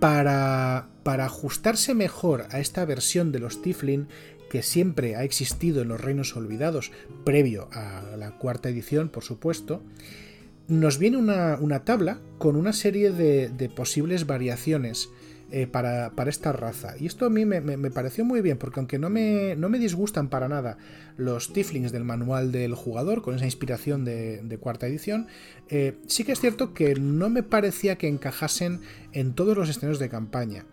Para, 0.00 0.88
para 1.04 1.26
ajustarse 1.26 1.94
mejor 1.94 2.46
a 2.50 2.58
esta 2.58 2.84
versión 2.84 3.30
de 3.30 3.38
los 3.38 3.62
Tifling 3.62 4.08
que 4.50 4.62
siempre 4.62 5.16
ha 5.16 5.22
existido 5.22 5.82
en 5.82 5.88
los 5.88 6.00
Reinos 6.00 6.36
Olvidados, 6.36 6.90
previo 7.24 7.68
a 7.72 8.16
la 8.16 8.32
cuarta 8.32 8.68
edición, 8.68 9.08
por 9.08 9.22
supuesto, 9.22 9.82
nos 10.68 10.98
viene 10.98 11.16
una, 11.16 11.56
una 11.60 11.84
tabla 11.84 12.18
con 12.38 12.56
una 12.56 12.72
serie 12.72 13.10
de, 13.10 13.48
de 13.48 13.68
posibles 13.68 14.26
variaciones 14.26 15.08
eh, 15.58 15.66
para, 15.66 16.12
esta 16.26 16.52
raza. 16.52 16.96
Y 17.00 17.06
esto 17.06 17.24
a 17.24 17.30
mí 17.30 17.46
me, 17.46 17.90
pareció 17.90 18.26
muy 18.26 18.42
bien, 18.42 18.58
porque 18.58 18.78
aunque 18.78 18.98
no 18.98 19.08
me, 19.08 19.56
no 19.56 19.70
me, 19.70 19.78
disgustan 19.78 20.28
para 20.28 20.48
nada 20.48 20.76
los 21.16 21.54
Tiflings 21.54 21.92
del 21.92 22.04
manual 22.04 22.52
del 22.52 22.74
jugador, 22.74 23.22
con 23.22 23.34
esa 23.36 23.46
inspiración 23.46 24.04
de, 24.04 24.58
cuarta 24.60 24.86
edición, 24.86 25.28
eh, 25.70 25.96
sí 26.08 26.24
que 26.24 26.32
es 26.32 26.40
cierto 26.40 26.74
que 26.74 26.96
no 26.96 27.30
me 27.30 27.42
parecía 27.42 27.96
que 27.96 28.06
encajasen 28.06 28.82
en 29.12 29.32
todos 29.32 29.56
los 29.56 29.70
escenarios 29.70 29.98
de 29.98 30.10
campaña. 30.10 30.66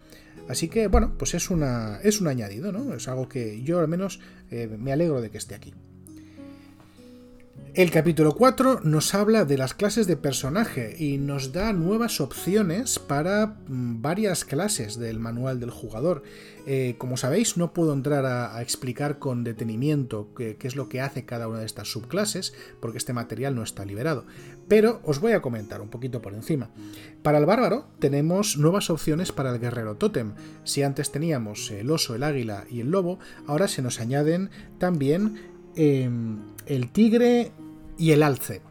Así 0.50 0.68
que, 0.68 0.88
bueno, 0.88 1.14
pues 1.18 1.34
es, 1.34 1.50
una, 1.50 2.02
es 2.04 2.20
un 2.20 2.28
añadido, 2.28 2.74
¿no? 2.74 2.94
Es 2.94 3.08
algo 3.08 3.30
que 3.30 3.64
yo 3.64 3.80
al 3.80 3.88
menos 3.88 4.20
eh, 4.52 4.68
me 4.68 4.92
alegro 4.92 5.22
de 5.22 5.32
que 5.32 5.38
esté 5.38 5.56
aquí. 5.56 5.74
El 7.76 7.90
capítulo 7.90 8.36
4 8.36 8.82
nos 8.84 9.16
habla 9.16 9.46
de 9.46 9.58
las 9.58 9.74
clases 9.74 10.06
de 10.06 10.16
personaje 10.16 10.96
y 11.00 11.18
nos 11.18 11.54
da 11.54 11.74
nuevas 11.74 12.22
opciones 12.22 13.00
para 13.00 13.58
mm, 13.68 14.00
varias 14.00 14.46
clases 14.46 15.00
del 15.00 15.18
manual 15.18 15.60
del 15.60 15.72
jugador. 15.72 16.22
Eh, 16.68 16.94
como 17.00 17.18
sabéis, 17.18 17.58
no 17.58 17.74
puedo 17.74 17.92
entrar 17.94 18.28
a, 18.28 18.62
explicar 18.62 19.18
con 19.18 19.44
detenimiento 19.44 20.36
qué, 20.36 20.56
es 20.62 20.76
lo 20.76 20.88
que 20.88 21.02
hace 21.02 21.26
cada 21.26 21.48
una 21.48 21.62
de 21.62 21.66
estas 21.66 21.92
subclases, 21.92 22.54
porque 22.80 23.00
este 23.00 23.12
material 23.12 23.56
no 23.56 23.64
está 23.64 23.86
liberado. 23.86 24.28
Pero 24.68 25.02
os 25.04 25.20
voy 25.20 25.32
a 25.32 25.42
comentar 25.42 25.82
un 25.82 25.90
poquito 25.90 26.22
por 26.22 26.36
encima. 26.36 26.70
Para 27.24 27.40
el 27.40 27.48
bárbaro 27.48 27.88
tenemos 27.98 28.56
nuevas 28.56 28.92
opciones 28.92 29.32
para 29.32 29.50
el 29.50 29.60
guerrero 29.60 29.96
tótem. 29.96 30.34
Si 30.64 30.84
antes 30.84 31.12
teníamos 31.12 31.72
el 31.72 31.90
oso, 31.90 32.14
el 32.14 32.22
águila 32.22 32.66
y 32.70 32.82
el 32.82 32.92
lobo, 32.92 33.18
ahora 33.48 33.68
se 33.68 33.82
nos 33.82 34.00
añaden 34.00 34.52
también 34.78 35.42
em, 35.76 36.38
el 36.68 36.92
tigre, 36.92 37.52
y 37.98 38.12
el 38.12 38.24
alce. 38.24 38.62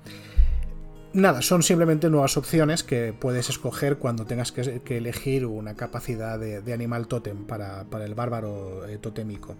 Nada, 1.14 1.42
son 1.42 1.62
simplemente 1.62 2.08
nuevas 2.08 2.38
opciones 2.38 2.82
que 2.82 3.12
puedes 3.12 3.50
escoger 3.50 3.98
cuando 3.98 4.24
tengas 4.24 4.50
que, 4.50 4.96
elegir 4.96 5.44
una 5.44 5.74
capacidad 5.74 6.38
de, 6.38 6.72
animal 6.72 7.06
tótem 7.06 7.44
para, 7.44 7.84
el 8.02 8.14
bárbaro 8.14 8.88
eh, 8.88 8.96
totémico. 8.96 9.56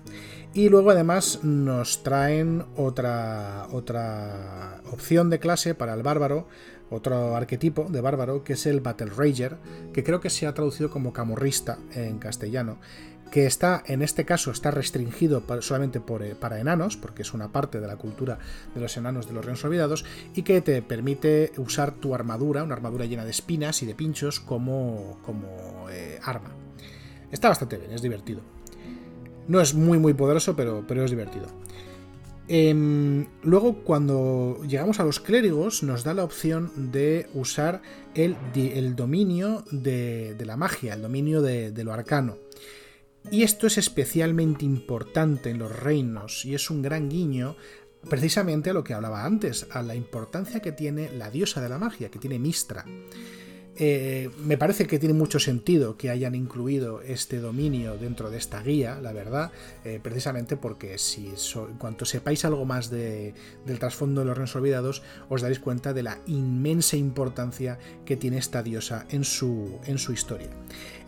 Y 0.54 0.70
luego 0.70 0.92
además 0.92 1.40
nos 1.42 2.02
traen 2.02 2.64
otra, 2.74 3.66
otra 3.70 4.80
opción 4.90 5.28
de 5.28 5.40
clase 5.40 5.74
para 5.74 5.92
el 5.92 6.02
bárbaro, 6.02 6.48
otro 6.88 7.36
arquetipo 7.36 7.84
de 7.90 8.00
bárbaro, 8.00 8.44
que 8.44 8.54
es 8.54 8.64
el 8.64 8.80
Battle 8.80 9.10
Rager, 9.14 9.58
que 9.92 10.02
creo 10.02 10.20
que 10.20 10.30
se 10.30 10.46
ha 10.46 10.54
traducido 10.54 10.88
como 10.88 11.12
camorrista 11.12 11.76
en 11.94 12.18
castellano 12.18 12.78
que 13.32 13.46
está, 13.46 13.82
en 13.86 14.02
este 14.02 14.26
caso, 14.26 14.50
está 14.50 14.70
restringido 14.70 15.42
solamente 15.60 16.02
eh, 16.20 16.36
para 16.38 16.60
enanos, 16.60 16.98
porque 16.98 17.22
es 17.22 17.32
una 17.32 17.50
parte 17.50 17.80
de 17.80 17.86
la 17.86 17.96
cultura 17.96 18.38
de 18.74 18.80
los 18.80 18.94
enanos 18.98 19.26
de 19.26 19.32
los 19.32 19.42
reinos 19.42 19.64
olvidados, 19.64 20.04
y 20.34 20.42
que 20.42 20.60
te 20.60 20.82
permite 20.82 21.50
usar 21.56 21.92
tu 21.92 22.14
armadura, 22.14 22.62
una 22.62 22.74
armadura 22.74 23.06
llena 23.06 23.24
de 23.24 23.30
espinas 23.30 23.82
y 23.82 23.86
de 23.86 23.94
pinchos, 23.94 24.38
como, 24.38 25.18
como 25.24 25.88
eh, 25.90 26.20
arma. 26.22 26.50
Está 27.32 27.48
bastante 27.48 27.78
bien, 27.78 27.92
es 27.92 28.02
divertido. 28.02 28.42
No 29.48 29.62
es 29.62 29.72
muy 29.72 29.98
muy 29.98 30.12
poderoso, 30.12 30.54
pero, 30.54 30.84
pero 30.86 31.02
es 31.02 31.10
divertido. 31.10 31.46
Em, 32.48 33.28
luego, 33.42 33.82
cuando 33.82 34.60
llegamos 34.68 35.00
a 35.00 35.04
los 35.04 35.20
clérigos, 35.20 35.82
nos 35.82 36.04
da 36.04 36.12
la 36.12 36.22
opción 36.22 36.92
de 36.92 37.30
usar 37.32 37.80
el, 38.14 38.36
el 38.54 38.94
dominio 38.94 39.64
de, 39.70 40.36
la 40.44 40.58
magia, 40.58 40.92
el 40.92 41.00
dominio 41.00 41.40
de 41.40 41.82
lo 41.82 41.94
arcano. 41.94 42.36
Y 43.30 43.42
esto 43.42 43.66
es 43.66 43.78
especialmente 43.78 44.64
importante 44.64 45.50
en 45.50 45.58
los 45.58 45.74
reinos 45.74 46.44
y 46.44 46.54
es 46.54 46.70
un 46.70 46.82
gran 46.82 47.08
guiño 47.08 47.56
precisamente 48.08 48.70
a 48.70 48.72
lo 48.72 48.84
que 48.84 48.94
hablaba 48.94 49.24
antes, 49.24 49.66
a 49.70 49.82
la 49.82 49.94
importancia 49.94 50.60
que 50.60 50.72
tiene 50.72 51.10
la 51.12 51.30
diosa 51.30 51.60
de 51.60 51.68
la 51.68 51.78
magia, 51.78 52.10
que 52.10 52.18
tiene 52.18 52.38
Mistra. 52.38 52.84
Eh, 53.76 54.30
me 54.44 54.58
parece 54.58 54.86
que 54.86 54.98
tiene 54.98 55.14
mucho 55.14 55.38
sentido 55.38 55.96
que 55.96 56.10
hayan 56.10 56.34
incluido 56.34 57.00
este 57.00 57.40
dominio 57.40 57.96
dentro 57.96 58.30
de 58.30 58.36
esta 58.36 58.62
guía, 58.62 59.00
la 59.00 59.12
verdad, 59.12 59.50
eh, 59.84 59.98
precisamente 60.02 60.56
porque 60.56 60.98
si 60.98 61.32
cuanto 61.78 62.04
sepáis 62.04 62.44
algo 62.44 62.66
más 62.66 62.90
del 62.90 63.34
trasfondo 63.78 64.20
de 64.20 64.26
los 64.26 64.36
reinos 64.36 64.54
olvidados, 64.56 65.02
os 65.30 65.40
daréis 65.40 65.58
cuenta 65.58 65.94
de 65.94 66.02
la 66.02 66.18
inmensa 66.26 66.96
importancia 66.96 67.78
que 68.04 68.16
tiene 68.16 68.38
esta 68.38 68.62
diosa 68.62 69.06
en 69.08 69.24
su, 69.24 69.78
en 69.86 69.98
su 69.98 70.12
historia. 70.12 70.48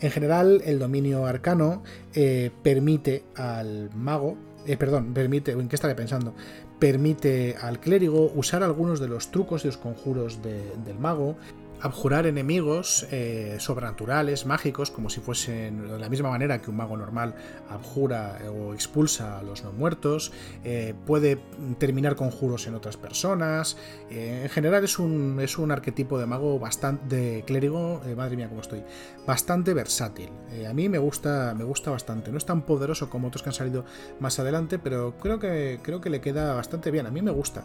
En 0.00 0.10
general, 0.10 0.62
el 0.64 0.78
dominio 0.78 1.26
arcano 1.26 1.82
eh, 2.14 2.50
permite 2.62 3.24
al 3.36 3.90
mago, 3.94 4.38
perdón, 4.78 5.12
permite, 5.12 5.52
¿en 5.52 5.68
qué 5.68 5.76
estaré 5.76 5.94
pensando? 5.94 6.34
Permite 6.78 7.56
al 7.60 7.78
clérigo 7.78 8.32
usar 8.34 8.62
algunos 8.62 9.00
de 9.00 9.08
los 9.08 9.30
trucos 9.30 9.64
y 9.64 9.68
los 9.68 9.76
conjuros 9.76 10.40
del 10.42 10.98
mago, 10.98 11.36
abjurar 11.80 12.26
enemigos 12.26 13.06
eh, 13.10 13.56
sobrenaturales, 13.58 14.46
mágicos, 14.46 14.90
como 14.90 15.10
si 15.10 15.20
fuesen 15.20 15.88
de 15.88 15.98
la 15.98 16.08
misma 16.08 16.30
manera 16.30 16.60
que 16.60 16.70
un 16.70 16.76
mago 16.76 16.96
normal 16.96 17.34
abjura 17.68 18.38
o 18.50 18.74
expulsa 18.74 19.38
a 19.38 19.42
los 19.42 19.64
no 19.64 19.72
muertos, 19.72 20.32
eh, 20.64 20.94
puede 21.06 21.38
terminar 21.78 22.16
conjuros 22.16 22.66
en 22.66 22.74
otras 22.74 22.96
personas, 22.96 23.76
eh, 24.10 24.40
en 24.44 24.48
general 24.48 24.84
es 24.84 24.98
un, 24.98 25.38
es 25.40 25.58
un 25.58 25.70
arquetipo 25.70 26.18
de 26.18 26.26
mago 26.26 26.58
bastante, 26.58 27.44
clérigo, 27.46 28.00
madre 28.16 28.36
mía 28.36 28.48
cómo 28.48 28.60
estoy, 28.60 28.82
bastante 29.26 29.74
versátil. 29.74 30.30
a 30.68 30.72
mí 30.72 30.88
me 30.88 30.98
gusta, 30.98 31.54
me 31.56 31.64
gusta 31.64 31.90
bastante, 31.90 32.30
no 32.30 32.38
es 32.38 32.46
tan 32.46 32.62
poderoso 32.62 33.10
como 33.10 33.28
otros 33.28 33.42
que 33.42 33.50
han 33.50 33.54
salido 33.54 33.84
más 34.20 34.38
adelante, 34.38 34.78
pero 34.78 35.18
creo 35.18 35.38
que, 35.38 35.80
creo 35.82 36.00
que 36.00 36.10
le 36.10 36.20
queda 36.20 36.54
bastante 36.54 36.90
bien, 36.90 37.06
a 37.06 37.10
mí 37.10 37.20
me 37.20 37.30
gusta. 37.30 37.64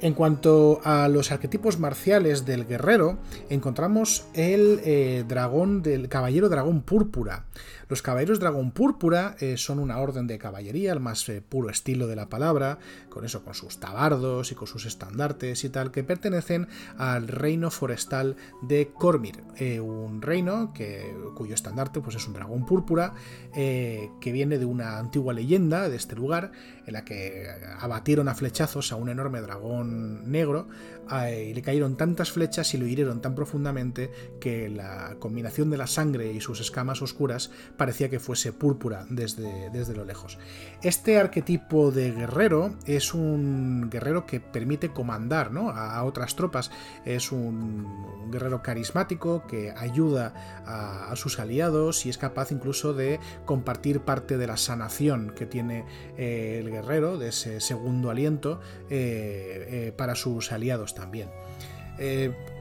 En 0.00 0.14
cuanto 0.14 0.80
a 0.84 1.08
los 1.08 1.32
arquetipos 1.32 1.80
marciales 1.80 2.46
del 2.46 2.66
guerrero, 2.66 3.18
encontramos 3.50 4.26
el 4.32 4.80
eh, 4.84 5.24
dragón 5.26 5.82
del 5.82 6.08
caballero 6.08 6.48
dragón 6.48 6.82
púrpura. 6.82 7.44
Los 7.88 8.02
caballeros 8.02 8.38
dragón 8.38 8.70
púrpura 8.70 9.34
eh, 9.40 9.56
son 9.56 9.78
una 9.78 9.98
orden 9.98 10.26
de 10.26 10.38
caballería, 10.38 10.92
el 10.92 11.00
más 11.00 11.26
eh, 11.30 11.40
puro 11.40 11.70
estilo 11.70 12.06
de 12.06 12.16
la 12.16 12.28
palabra, 12.28 12.78
con 13.08 13.24
eso, 13.24 13.42
con 13.42 13.54
sus 13.54 13.80
tabardos 13.80 14.52
y 14.52 14.54
con 14.54 14.66
sus 14.66 14.84
estandartes 14.84 15.64
y 15.64 15.70
tal, 15.70 15.90
que 15.90 16.04
pertenecen 16.04 16.68
al 16.98 17.28
reino 17.28 17.70
forestal 17.70 18.36
de 18.60 18.88
Cormir, 18.92 19.42
eh, 19.56 19.80
un 19.80 20.20
reino 20.20 20.72
que, 20.74 21.16
cuyo 21.34 21.54
estandarte 21.54 22.00
pues, 22.00 22.16
es 22.16 22.26
un 22.26 22.34
dragón 22.34 22.66
púrpura, 22.66 23.14
que 23.54 24.32
viene 24.32 24.58
de 24.58 24.64
una 24.64 24.98
antigua 24.98 25.32
leyenda 25.32 25.88
de 25.88 25.96
este 25.96 26.14
lugar, 26.14 26.52
en 26.86 26.92
la 26.92 27.04
que 27.04 27.46
abatieron 27.80 28.28
a 28.28 28.34
flechazos 28.34 28.92
a 28.92 28.96
un 28.96 29.08
enorme 29.08 29.40
dragón 29.40 30.30
negro, 30.30 30.68
y 31.10 31.54
le 31.54 31.62
cayeron 31.62 31.96
tantas 31.96 32.30
flechas 32.32 32.74
y 32.74 32.78
lo 32.78 32.86
hirieron 32.86 33.20
tan 33.20 33.34
profundamente 33.34 34.10
que 34.40 34.68
la 34.68 35.16
combinación 35.18 35.70
de 35.70 35.76
la 35.76 35.86
sangre 35.86 36.32
y 36.32 36.40
sus 36.40 36.60
escamas 36.60 37.02
oscuras 37.02 37.50
parecía 37.76 38.08
que 38.08 38.20
fuese 38.20 38.52
púrpura 38.52 39.06
desde, 39.08 39.70
desde 39.70 39.94
lo 39.94 40.04
lejos. 40.04 40.38
Este 40.82 41.18
arquetipo 41.18 41.90
de 41.90 42.12
guerrero 42.12 42.76
es 42.86 43.14
un 43.14 43.88
guerrero 43.90 44.26
que 44.26 44.40
permite 44.40 44.90
comandar 44.90 45.50
a, 45.56 46.04
otras 46.04 46.36
tropas. 46.36 46.70
Es 47.04 47.32
un 47.32 48.30
guerrero 48.30 48.62
carismático 48.62 49.46
que 49.46 49.72
ayuda 49.76 50.62
a, 50.66 51.14
sus 51.16 51.38
aliados 51.38 52.06
y 52.06 52.10
es 52.10 52.18
capaz 52.18 52.52
incluso 52.52 52.92
de 52.94 53.18
compartir 53.44 54.00
parte 54.00 54.36
de 54.36 54.46
la 54.46 54.56
sanación 54.56 55.32
que 55.34 55.46
tiene 55.46 55.84
eh, 56.16 56.60
el 56.60 56.70
guerrero, 56.70 57.18
de 57.18 57.28
ese 57.28 57.60
segundo 57.60 58.10
aliento, 58.10 58.60
eh, 58.90 59.88
eh, 59.88 59.92
para 59.96 60.14
sus 60.14 60.52
aliados 60.52 60.94
también. 60.98 61.28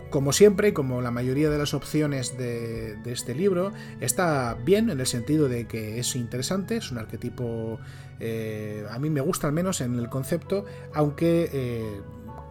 Como 0.09 0.31
siempre, 0.31 0.73
como 0.73 1.01
la 1.01 1.11
mayoría 1.11 1.49
de 1.49 1.57
las 1.57 1.73
opciones 1.73 2.37
de, 2.37 2.97
este 3.05 3.35
libro, 3.35 3.73
está 3.99 4.57
bien 4.63 4.89
en 4.89 5.01
el 5.01 5.05
sentido 5.05 5.49
de 5.49 5.67
que 5.67 5.99
es 5.99 6.15
interesante, 6.15 6.77
es 6.77 6.91
un 6.91 6.97
arquetipo, 6.97 7.79
eh, 8.19 8.85
a 8.89 8.99
mí 8.99 9.09
me 9.09 9.19
gusta 9.19 9.47
al 9.47 9.53
menos 9.53 9.81
en 9.81 9.99
el 9.99 10.07
concepto, 10.07 10.63
aunque 10.93 11.49
eh, 11.51 12.01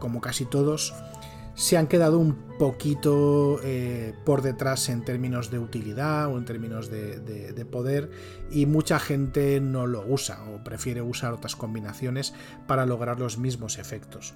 como 0.00 0.20
casi 0.20 0.44
todos 0.44 0.94
se 1.54 1.78
han 1.78 1.86
quedado 1.86 2.18
un 2.18 2.34
poquito 2.58 3.58
eh, 3.64 4.12
por 4.26 4.42
detrás 4.42 4.90
en 4.90 5.02
términos 5.02 5.50
de 5.50 5.58
utilidad 5.58 6.26
o 6.26 6.36
en 6.36 6.44
términos 6.44 6.90
de, 6.90 7.66
poder 7.70 8.10
y 8.50 8.66
mucha 8.66 8.98
gente 8.98 9.58
no 9.60 9.86
lo 9.86 10.04
usa 10.06 10.44
o 10.50 10.62
prefiere 10.62 11.00
usar 11.00 11.32
otras 11.32 11.56
combinaciones 11.56 12.34
para 12.66 12.84
lograr 12.84 13.18
los 13.18 13.38
mismos 13.38 13.78
efectos. 13.78 14.34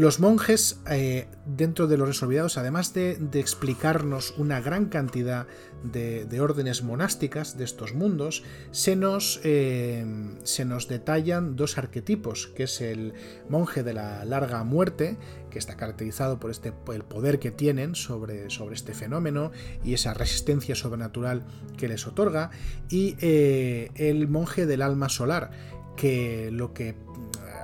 Los 0.00 0.18
monjes, 0.18 0.80
eh, 0.90 1.28
dentro 1.44 1.86
de 1.86 1.98
los 1.98 2.08
resolvidados, 2.08 2.56
además 2.56 2.94
de, 2.94 3.18
explicarnos 3.34 4.32
una 4.38 4.58
gran 4.58 4.86
cantidad 4.86 5.46
de, 5.84 6.40
órdenes 6.40 6.82
monásticas 6.82 7.58
de 7.58 7.64
estos 7.64 7.92
mundos, 7.92 8.42
se 8.70 8.96
nos, 8.96 9.42
eh, 9.44 10.06
se 10.42 10.64
nos, 10.64 10.88
detallan 10.88 11.54
dos 11.54 11.76
arquetipos, 11.76 12.46
que 12.46 12.62
es 12.62 12.80
el 12.80 13.12
monje 13.50 13.82
de 13.82 13.92
la 13.92 14.24
larga 14.24 14.64
muerte, 14.64 15.18
que 15.50 15.58
está 15.58 15.76
caracterizado 15.76 16.40
por 16.40 16.50
este, 16.50 16.72
el 16.94 17.04
poder 17.04 17.38
que 17.38 17.50
tienen 17.50 17.94
sobre, 17.94 18.48
sobre 18.48 18.76
este 18.76 18.94
fenómeno 18.94 19.52
y 19.84 19.92
esa 19.92 20.14
resistencia 20.14 20.74
sobrenatural 20.74 21.44
que 21.76 21.88
les 21.88 22.06
otorga, 22.06 22.52
y 22.88 23.16
eh, 23.20 23.90
el 23.96 24.28
monje 24.28 24.64
del 24.64 24.80
alma 24.80 25.10
solar, 25.10 25.50
que 25.94 26.48
lo 26.50 26.72
que 26.72 26.96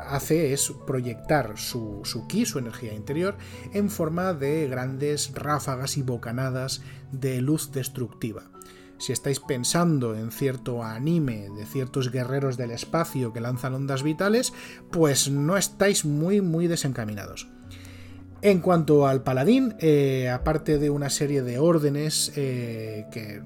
hace 0.08 0.52
es 0.52 0.72
proyectar 0.86 1.58
su, 1.58 2.02
ki, 2.28 2.46
su 2.46 2.58
energía 2.58 2.94
interior, 2.94 3.36
en 3.72 3.90
forma 3.90 4.34
de 4.34 4.68
grandes 4.68 5.32
ráfagas 5.34 5.96
y 5.96 6.02
bocanadas 6.02 6.82
de 7.12 7.40
luz 7.40 7.72
destructiva. 7.72 8.50
Si 8.98 9.12
estáis 9.12 9.40
pensando 9.40 10.14
en 10.14 10.30
cierto 10.30 10.82
anime 10.82 11.50
de 11.50 11.66
ciertos 11.66 12.10
guerreros 12.10 12.56
del 12.56 12.70
espacio 12.70 13.32
que 13.32 13.42
lanzan 13.42 13.74
ondas 13.74 14.02
vitales, 14.02 14.54
pues 14.90 15.30
no 15.30 15.56
estáis 15.56 16.04
muy 16.04 16.40
muy 16.40 16.66
desencaminados. 16.66 17.48
En 18.42 18.60
cuanto 18.60 19.06
al 19.06 19.22
paladín, 19.22 19.74
eh, 19.80 20.28
aparte 20.28 20.78
de 20.78 20.90
una 20.90 21.10
serie 21.10 21.42
de 21.42 21.58
órdenes 21.58 22.32
eh, 22.36 23.06
que 23.10 23.42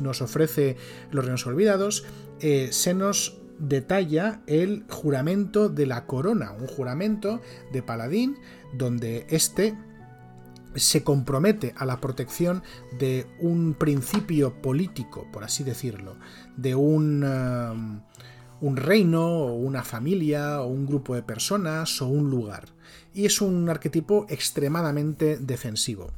nos 0.00 0.22
ofrece 0.22 0.76
los 1.10 1.24
reinos 1.24 1.46
olvidados, 1.46 2.04
eh, 2.40 2.68
se 2.70 2.94
nos 2.94 3.38
detalla 3.58 4.42
el 4.46 4.84
juramento 4.88 5.68
de 5.68 5.86
la 5.86 6.06
corona, 6.06 6.52
un 6.52 6.66
juramento 6.66 7.40
de 7.72 7.82
paladín 7.82 8.36
donde 8.74 9.26
éste 9.30 9.74
se 10.74 11.02
compromete 11.02 11.74
a 11.76 11.86
la 11.86 12.00
protección 12.00 12.62
de 12.98 13.26
un 13.40 13.74
principio 13.74 14.60
político, 14.60 15.26
por 15.32 15.44
así 15.44 15.64
decirlo, 15.64 16.16
de 16.56 16.74
un, 16.74 17.24
um, 17.24 18.00
un 18.60 18.76
reino 18.76 19.26
o 19.26 19.54
una 19.54 19.82
familia 19.82 20.60
o 20.60 20.66
un 20.66 20.86
grupo 20.86 21.14
de 21.14 21.22
personas 21.22 22.00
o 22.02 22.08
un 22.08 22.30
lugar. 22.30 22.66
Y 23.14 23.24
es 23.24 23.40
un 23.40 23.68
arquetipo 23.70 24.26
extremadamente 24.28 25.38
defensivo. 25.38 26.12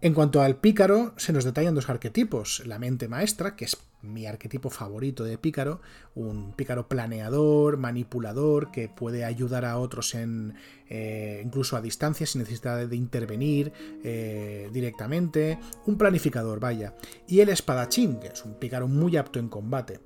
En 0.00 0.14
cuanto 0.14 0.42
al 0.42 0.56
pícaro, 0.56 1.14
se 1.16 1.32
nos 1.32 1.44
detallan 1.44 1.74
dos 1.74 1.88
arquetipos. 1.88 2.62
La 2.66 2.78
mente 2.78 3.08
maestra, 3.08 3.56
que 3.56 3.64
es 3.64 3.76
mi 4.02 4.26
arquetipo 4.26 4.70
favorito 4.70 5.24
de 5.24 5.38
pícaro, 5.38 5.80
un 6.14 6.52
pícaro 6.52 6.88
planeador, 6.88 7.76
manipulador, 7.76 8.70
que 8.70 8.88
puede 8.88 9.24
ayudar 9.24 9.64
a 9.64 9.78
otros 9.78 10.14
en 10.14 10.54
eh, 10.88 11.42
incluso 11.44 11.76
a 11.76 11.80
distancia 11.80 12.26
sin 12.26 12.40
necesidad 12.42 12.86
de 12.86 12.96
intervenir 12.96 13.72
eh, 14.04 14.70
directamente, 14.72 15.58
un 15.86 15.98
planificador, 15.98 16.60
vaya. 16.60 16.94
Y 17.26 17.40
el 17.40 17.48
espadachín, 17.48 18.20
que 18.20 18.28
es 18.28 18.44
un 18.44 18.54
pícaro 18.54 18.88
muy 18.88 19.16
apto 19.16 19.38
en 19.38 19.48
combate. 19.48 20.00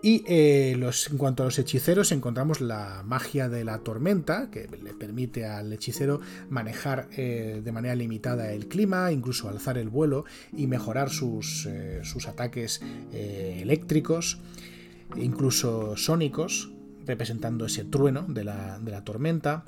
Y 0.00 0.22
eh, 0.28 0.76
los, 0.78 1.10
en 1.10 1.18
cuanto 1.18 1.42
a 1.42 1.46
los 1.46 1.58
hechiceros, 1.58 2.12
encontramos 2.12 2.60
la 2.60 3.02
magia 3.04 3.48
de 3.48 3.64
la 3.64 3.78
tormenta, 3.78 4.48
que 4.50 4.68
le 4.82 4.94
permite 4.94 5.44
al 5.44 5.72
hechicero 5.72 6.20
manejar 6.48 7.08
eh, 7.16 7.60
de 7.64 7.72
manera 7.72 7.96
limitada 7.96 8.52
el 8.52 8.68
clima, 8.68 9.10
incluso 9.10 9.48
alzar 9.48 9.76
el 9.76 9.88
vuelo 9.88 10.24
y 10.56 10.68
mejorar 10.68 11.10
sus, 11.10 11.66
eh, 11.66 12.00
sus 12.04 12.28
ataques 12.28 12.80
eléctricos, 13.12 14.38
incluso 15.16 15.96
sónicos, 15.96 16.70
representando 17.04 17.66
ese 17.66 17.84
trueno 17.84 18.24
de 18.28 18.44
la, 18.44 18.78
de 18.78 18.90
la 18.92 19.02
tormenta. 19.02 19.64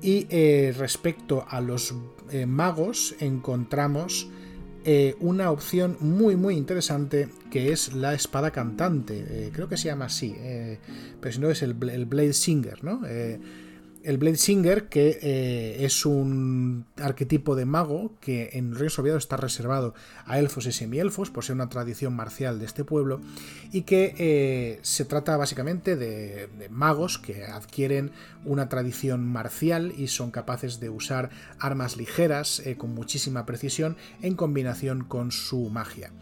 Y 0.00 0.26
respecto 0.72 1.46
a 1.48 1.60
los 1.60 1.94
magos, 2.46 3.14
encontramos 3.18 4.28
eh, 4.88 5.16
una 5.18 5.50
opción 5.50 5.96
muy 5.98 6.36
muy 6.36 6.54
interesante 6.54 7.28
que 7.50 7.72
es 7.72 7.92
la 7.92 8.14
espada 8.14 8.52
cantante. 8.52 9.24
Eh, 9.28 9.50
creo 9.52 9.68
que 9.68 9.76
se 9.76 9.86
llama 9.86 10.04
así, 10.04 10.32
eh, 10.38 10.78
pero 11.20 11.32
si 11.32 11.40
no 11.40 11.50
es 11.50 11.60
el, 11.62 11.74
Blade 11.74 12.32
Singer, 12.32 12.84
¿no? 12.84 13.02
El 14.06 14.18
Blade 14.18 14.36
Singer, 14.36 14.88
que 14.88 15.18
eh, 15.20 15.84
es 15.84 16.06
un 16.06 16.86
arquetipo 16.96 17.56
de 17.56 17.64
mago 17.64 18.12
que 18.20 18.50
en 18.52 18.76
Ríos 18.76 18.96
Olvidados 19.00 19.24
está 19.24 19.36
reservado 19.36 19.94
a 20.26 20.38
elfos 20.38 20.66
y 20.66 20.72
semielfos, 20.72 21.30
por 21.30 21.44
ser 21.44 21.56
una 21.56 21.68
tradición 21.68 22.14
marcial 22.14 22.60
de 22.60 22.66
este 22.66 22.84
pueblo, 22.84 23.20
y 23.72 23.82
que 23.82 24.14
eh, 24.16 24.78
se 24.82 25.04
trata 25.04 25.36
básicamente 25.36 25.96
de, 25.96 26.48
magos 26.70 27.18
que 27.18 27.44
adquieren 27.44 28.12
una 28.44 28.68
tradición 28.68 29.26
marcial 29.26 29.92
y 29.96 30.06
son 30.06 30.30
capaces 30.30 30.78
de 30.78 30.88
usar 30.88 31.30
armas 31.58 31.96
ligeras 31.96 32.60
eh, 32.60 32.76
con 32.76 32.94
muchísima 32.94 33.44
precisión 33.44 33.96
en 34.22 34.36
combinación 34.36 35.02
con 35.02 35.32
su 35.32 35.68
magia. 35.68 36.12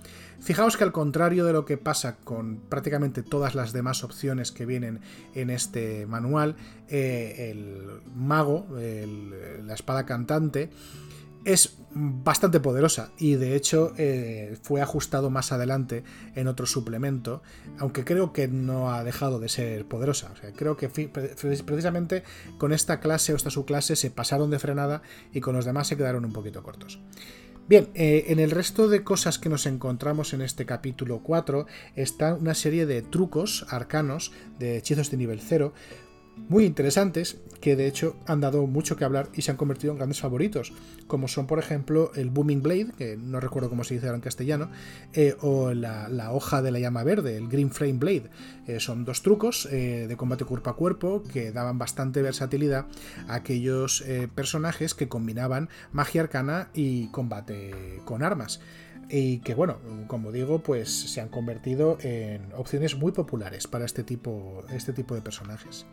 Fijaos 0.44 0.76
que 0.76 0.84
al 0.84 0.92
contrario 0.92 1.46
de 1.46 1.54
lo 1.54 1.64
que 1.64 1.78
pasa 1.78 2.16
con 2.16 2.58
prácticamente 2.68 3.22
todas 3.22 3.54
las 3.54 3.72
demás 3.72 4.04
opciones 4.04 4.52
que 4.52 4.66
vienen 4.66 5.00
en 5.34 5.48
este 5.48 6.04
manual, 6.04 6.56
eh, 6.88 7.50
el 7.50 8.02
mago, 8.14 8.66
la 8.70 9.72
espada 9.72 10.04
cantante, 10.04 10.68
es 11.46 11.78
bastante 11.94 12.60
poderosa 12.60 13.10
y 13.16 13.36
de 13.36 13.56
hecho 13.56 13.94
eh, 13.96 14.58
fue 14.62 14.82
ajustado 14.82 15.30
más 15.30 15.50
adelante 15.50 16.04
en 16.34 16.46
otro 16.46 16.66
suplemento, 16.66 17.42
aunque 17.78 18.04
creo 18.04 18.34
que 18.34 18.46
no 18.46 18.92
ha 18.92 19.02
dejado 19.02 19.40
de 19.40 19.48
ser 19.48 19.86
poderosa. 19.86 20.34
creo 20.56 20.76
que 20.76 20.90
precisamente 20.90 22.22
con 22.58 22.74
esta 22.74 23.00
clase 23.00 23.32
o 23.32 23.36
esta 23.36 23.48
subclase 23.48 23.96
se 23.96 24.10
pasaron 24.10 24.50
de 24.50 24.58
frenada 24.58 25.00
y 25.32 25.40
con 25.40 25.54
los 25.54 25.64
demás 25.64 25.88
se 25.88 25.96
quedaron 25.96 26.26
un 26.26 26.34
poquito 26.34 26.62
cortos. 26.62 27.00
Bien, 27.66 27.88
eh, 27.94 28.26
en 28.28 28.40
el 28.40 28.50
resto 28.50 28.88
de 28.88 29.04
cosas 29.04 29.38
que 29.38 29.48
nos 29.48 29.64
encontramos 29.64 30.34
en 30.34 30.42
este 30.42 30.66
capítulo 30.66 31.20
4 31.22 31.66
está 31.96 32.34
una 32.34 32.52
serie 32.52 32.84
de 32.84 33.00
trucos 33.00 33.64
arcanos 33.70 34.32
de 34.58 34.76
hechizos 34.76 35.10
de 35.10 35.16
nivel 35.16 35.40
0 35.40 35.72
muy 36.48 36.64
interesantes 36.64 37.38
que 37.64 37.76
de 37.76 37.86
hecho 37.86 38.16
han 38.26 38.42
dado 38.42 38.66
mucho 38.66 38.96
que 38.96 39.06
hablar 39.06 39.30
y 39.32 39.40
se 39.40 39.50
han 39.50 39.56
convertido 39.56 39.92
en 39.92 39.96
grandes 39.96 40.20
favoritos, 40.20 40.74
como 41.06 41.28
son 41.28 41.46
por 41.46 41.58
ejemplo 41.58 42.12
el 42.14 42.28
Booming 42.28 42.62
Blade, 42.62 42.88
que 42.98 43.16
no 43.16 43.40
recuerdo 43.40 43.70
cómo 43.70 43.84
se 43.84 43.94
dice 43.94 44.06
ahora 44.06 44.16
en 44.16 44.20
castellano, 44.20 44.68
eh, 45.14 45.34
o 45.40 45.72
la, 45.72 46.30
hoja 46.32 46.60
de 46.60 46.70
la 46.70 46.78
llama 46.78 47.04
verde, 47.04 47.38
el 47.38 47.48
Green 47.48 47.70
Flame 47.70 47.94
Blade. 47.94 48.24
Eh, 48.66 48.80
son 48.80 49.06
dos 49.06 49.22
trucos 49.22 49.66
eh, 49.72 50.04
de 50.06 50.16
combate 50.16 50.44
cuerpo 50.44 50.68
a 50.68 50.76
cuerpo 50.76 51.22
que 51.22 51.52
daban 51.52 51.78
bastante 51.78 52.20
versatilidad 52.20 52.84
a 53.28 53.36
aquellos 53.36 54.04
personajes 54.34 54.94
que 54.94 55.08
combinaban 55.08 55.70
magia 55.92 56.20
arcana 56.20 56.68
y 56.74 57.08
combate 57.08 58.00
con 58.04 58.22
armas 58.22 58.60
y 59.08 59.38
que 59.38 59.54
bueno, 59.54 59.78
como 60.06 60.32
digo, 60.32 60.62
pues 60.62 60.90
se 60.90 61.20
han 61.20 61.28
convertido 61.28 61.98
en 62.00 62.52
opciones 62.54 62.96
muy 62.96 63.12
populares 63.12 63.66
para 63.66 63.84
este 63.84 64.04
tipo, 64.04 64.64
este 64.72 64.92
tipo 64.92 65.14
de 65.14 65.22
personajes. 65.22 65.86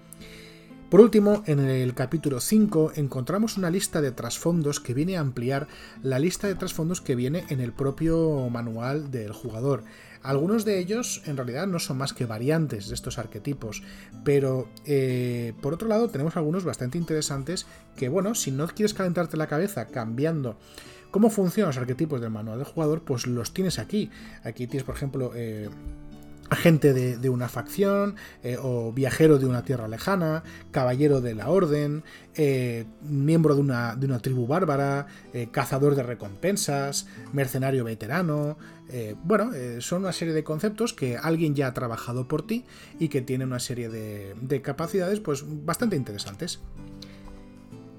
Por 0.92 1.00
último, 1.00 1.42
en 1.46 1.60
el 1.60 1.94
capítulo 1.94 2.42
5 2.42 2.92
encontramos 2.96 3.56
una 3.56 3.70
lista 3.70 4.02
de 4.02 4.12
trasfondos 4.12 4.82
que 4.82 4.94
viene 4.94 5.16
a 5.16 5.22
ampliar 5.22 5.70
la 6.04 6.20
lista 6.20 6.48
de 6.48 6.56
trasfondos 6.56 7.00
que 7.00 7.16
viene 7.16 7.46
en 7.48 7.62
el 7.62 7.72
propio 7.72 8.50
manual 8.50 9.10
del 9.10 9.32
jugador. 9.32 9.86
Algunos 10.22 10.66
de 10.66 10.80
ellos 10.80 11.22
en 11.26 11.38
realidad 11.38 11.66
no 11.66 11.80
son 11.80 11.98
más 11.98 12.12
que 12.12 12.26
variantes 12.26 12.90
de 12.90 12.96
estos 12.96 13.20
arquetipos, 13.20 13.84
pero 14.26 14.68
eh, 14.86 15.54
por 15.62 15.74
otro 15.74 15.88
lado 15.88 16.10
tenemos 16.10 16.36
algunos 16.36 16.66
bastante 16.66 16.98
interesantes 16.98 17.68
que 17.96 18.10
bueno, 18.10 18.36
si 18.36 18.52
no 18.52 18.68
quieres 18.68 18.94
calentarte 18.94 19.38
la 19.38 19.48
cabeza 19.48 19.88
cambiando 19.88 20.58
cómo 21.12 21.30
funcionan 21.30 21.70
los 21.70 21.78
arquetipos 21.78 22.20
del 22.22 22.32
manual 22.32 22.58
del 22.58 22.68
jugador, 22.68 23.04
pues 23.04 23.28
los 23.28 23.54
tienes 23.54 23.78
aquí. 23.80 24.10
Aquí 24.44 24.68
tienes 24.68 24.84
por 24.84 24.96
ejemplo... 24.96 25.32
Eh, 25.36 25.70
agente 26.50 26.92
de, 26.92 27.30
una 27.30 27.48
facción, 27.48 28.18
eh, 28.44 28.58
o 28.62 28.92
viajero 28.92 29.40
de 29.40 29.46
una 29.46 29.64
tierra 29.64 29.88
lejana, 29.88 30.44
caballero 30.72 31.22
de 31.22 31.34
la 31.34 31.48
orden, 31.48 32.04
eh, 32.36 32.84
miembro 33.04 33.56
de 33.56 33.62
una, 33.62 34.20
tribu 34.22 34.48
bárbara, 34.48 35.08
cazador 35.52 35.96
de 35.96 36.04
recompensas, 36.04 37.08
mercenario 37.32 37.86
veterano. 37.86 38.58
bueno, 39.24 39.52
son 39.80 40.02
una 40.02 40.12
serie 40.12 40.34
de 40.34 40.44
conceptos 40.44 40.94
que 40.94 41.16
alguien 41.16 41.56
ya 41.56 41.68
ha 41.68 41.74
trabajado 41.74 42.28
por 42.28 42.46
ti 42.46 42.66
y 43.00 43.08
que 43.08 43.22
tiene 43.22 43.46
una 43.46 43.62
serie 43.62 43.88
de, 43.88 44.36
de 44.42 44.62
capacidades 44.62 45.22
pues 45.22 45.46
bastante 45.48 45.96
interesantes. 45.96 46.60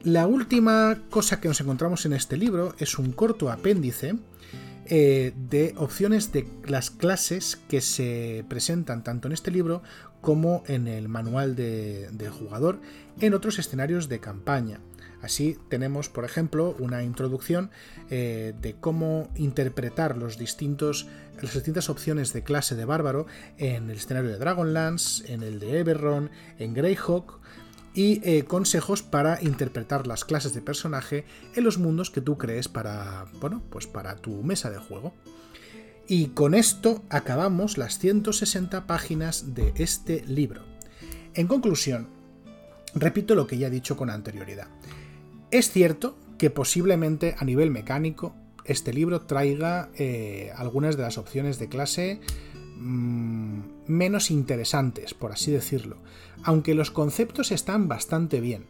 La 0.04 0.26
última 0.26 0.98
cosa 1.10 1.40
que 1.40 1.46
nos 1.46 1.60
encontramos 1.60 2.06
en 2.06 2.12
este 2.12 2.36
libro 2.36 2.74
es 2.78 2.98
un 2.98 3.12
corto 3.12 3.52
apéndice 3.52 4.16
eh, 4.86 5.32
de 5.48 5.74
opciones 5.76 6.32
de 6.32 6.48
las 6.66 6.90
clases 6.90 7.54
que 7.68 7.80
se 7.80 8.44
presentan 8.48 9.04
tanto 9.04 9.28
en 9.28 9.32
este 9.32 9.52
libro 9.52 9.80
como 10.20 10.64
en 10.66 10.88
el 10.88 11.08
manual 11.08 11.54
del 11.54 12.30
jugador 12.30 12.80
en 13.20 13.34
otros 13.34 13.60
escenarios 13.60 14.08
de 14.08 14.18
campaña. 14.18 14.80
Así 15.20 15.56
tenemos, 15.68 16.08
por 16.08 16.24
ejemplo, 16.24 16.74
una 16.80 17.04
introducción 17.04 17.70
eh, 18.10 18.54
de 18.60 18.74
cómo 18.74 19.30
interpretar 19.36 20.16
los 20.16 20.36
distintos, 20.36 21.06
las 21.40 21.54
distintas 21.54 21.88
opciones 21.88 22.32
de 22.32 22.42
clase 22.42 22.74
de 22.74 22.84
bárbaro 22.84 23.26
en 23.56 23.88
el 23.88 23.98
escenario 23.98 24.30
de 24.30 24.38
Dragonlance, 24.38 25.32
en 25.32 25.44
el 25.44 25.60
de 25.60 25.78
Eberron, 25.78 26.30
en 26.58 26.74
Greyhawk, 26.74 27.40
y 27.94 28.20
eh, 28.24 28.44
consejos 28.44 29.02
para 29.02 29.42
interpretar 29.42 30.06
las 30.06 30.24
clases 30.24 30.54
de 30.54 30.62
personaje 30.62 31.24
en 31.54 31.64
los 31.64 31.78
mundos 31.78 32.10
que 32.10 32.20
tú 32.20 32.38
crees 32.38 32.68
para, 32.68 33.26
bueno, 33.40 33.62
pues 33.70 33.86
para 33.86 34.16
tu 34.16 34.42
mesa 34.42 34.70
de 34.70 34.78
juego. 34.78 35.12
Y 36.08 36.28
con 36.28 36.54
esto 36.54 37.02
acabamos 37.10 37.78
las 37.78 37.98
160 37.98 38.86
páginas 38.86 39.54
de 39.54 39.72
este 39.76 40.24
libro. 40.26 40.62
En 41.34 41.46
conclusión, 41.46 42.08
repito 42.94 43.34
lo 43.34 43.46
que 43.46 43.58
ya 43.58 43.68
he 43.68 43.70
dicho 43.70 43.96
con 43.96 44.10
anterioridad. 44.10 44.68
Es 45.50 45.70
cierto 45.70 46.16
que 46.38 46.50
posiblemente 46.50 47.36
a 47.38 47.44
nivel 47.44 47.70
mecánico 47.70 48.34
este 48.64 48.92
libro 48.92 49.22
traiga 49.22 49.90
eh, 49.96 50.52
algunas 50.56 50.96
de 50.96 51.02
las 51.02 51.18
opciones 51.18 51.58
de 51.58 51.68
clase 51.68 52.20
Mm, 52.84 53.60
menos 53.86 54.32
interesantes, 54.32 55.14
por 55.14 55.30
así 55.30 55.52
decirlo, 55.52 55.98
aunque 56.44 56.74
los 56.74 56.90
conceptos 56.90 57.52
están 57.52 57.88
bastante 57.88 58.40
bien. 58.40 58.66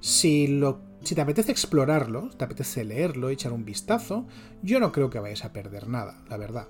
Si, 0.00 0.46
lo, 0.46 0.80
si 1.02 1.14
te 1.14 1.20
apetece 1.20 1.52
explorarlo, 1.52 2.30
te 2.36 2.44
apetece 2.44 2.84
leerlo, 2.84 3.30
echar 3.30 3.52
un 3.52 3.64
vistazo, 3.64 4.26
yo 4.62 4.80
no 4.80 4.92
creo 4.92 5.10
que 5.10 5.20
vayas 5.20 5.44
a 5.44 5.52
perder 5.52 5.88
nada, 5.88 6.22
la 6.28 6.36
verdad. 6.36 6.68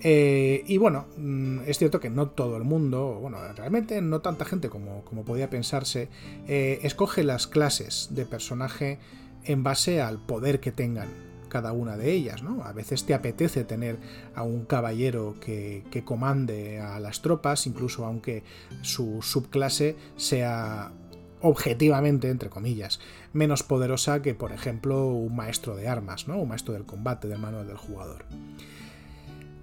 Eh, 0.00 0.62
y 0.66 0.76
bueno, 0.76 1.06
mm, 1.16 1.60
es 1.66 1.78
cierto 1.78 2.00
que 2.00 2.10
no 2.10 2.28
todo 2.28 2.56
el 2.56 2.64
mundo, 2.64 3.18
bueno, 3.20 3.38
realmente 3.54 4.02
no 4.02 4.20
tanta 4.20 4.44
gente 4.44 4.68
como, 4.68 5.02
como 5.04 5.24
podía 5.24 5.48
pensarse, 5.48 6.10
eh, 6.46 6.80
escoge 6.82 7.24
las 7.24 7.46
clases 7.46 8.08
de 8.10 8.26
personaje 8.26 8.98
en 9.44 9.62
base 9.62 10.02
al 10.02 10.18
poder 10.18 10.60
que 10.60 10.72
tengan 10.72 11.08
cada 11.56 11.72
una 11.72 11.96
de 11.96 12.12
ellas, 12.12 12.42
¿no? 12.42 12.62
A 12.64 12.74
veces 12.74 13.06
te 13.06 13.14
apetece 13.14 13.64
tener 13.64 13.96
a 14.34 14.42
un 14.42 14.66
caballero 14.66 15.36
que, 15.40 16.02
comande 16.04 16.80
a 16.80 17.00
las 17.00 17.22
tropas, 17.22 17.66
incluso 17.66 18.04
aunque 18.04 18.42
su 18.82 19.22
subclase 19.22 19.96
sea 20.16 20.92
objetivamente, 21.40 22.28
entre 22.28 22.50
comillas, 22.50 23.00
menos 23.32 23.62
poderosa 23.62 24.20
que, 24.20 24.34
por 24.34 24.52
ejemplo, 24.52 25.06
un 25.06 25.34
maestro 25.34 25.76
de 25.76 25.88
armas, 25.88 26.28
¿no? 26.28 26.38
Un 26.38 26.48
maestro 26.48 26.74
del 26.74 26.84
combate, 26.84 27.26
del 27.26 27.38
manual 27.38 27.66
del 27.66 27.78
jugador. 27.78 28.26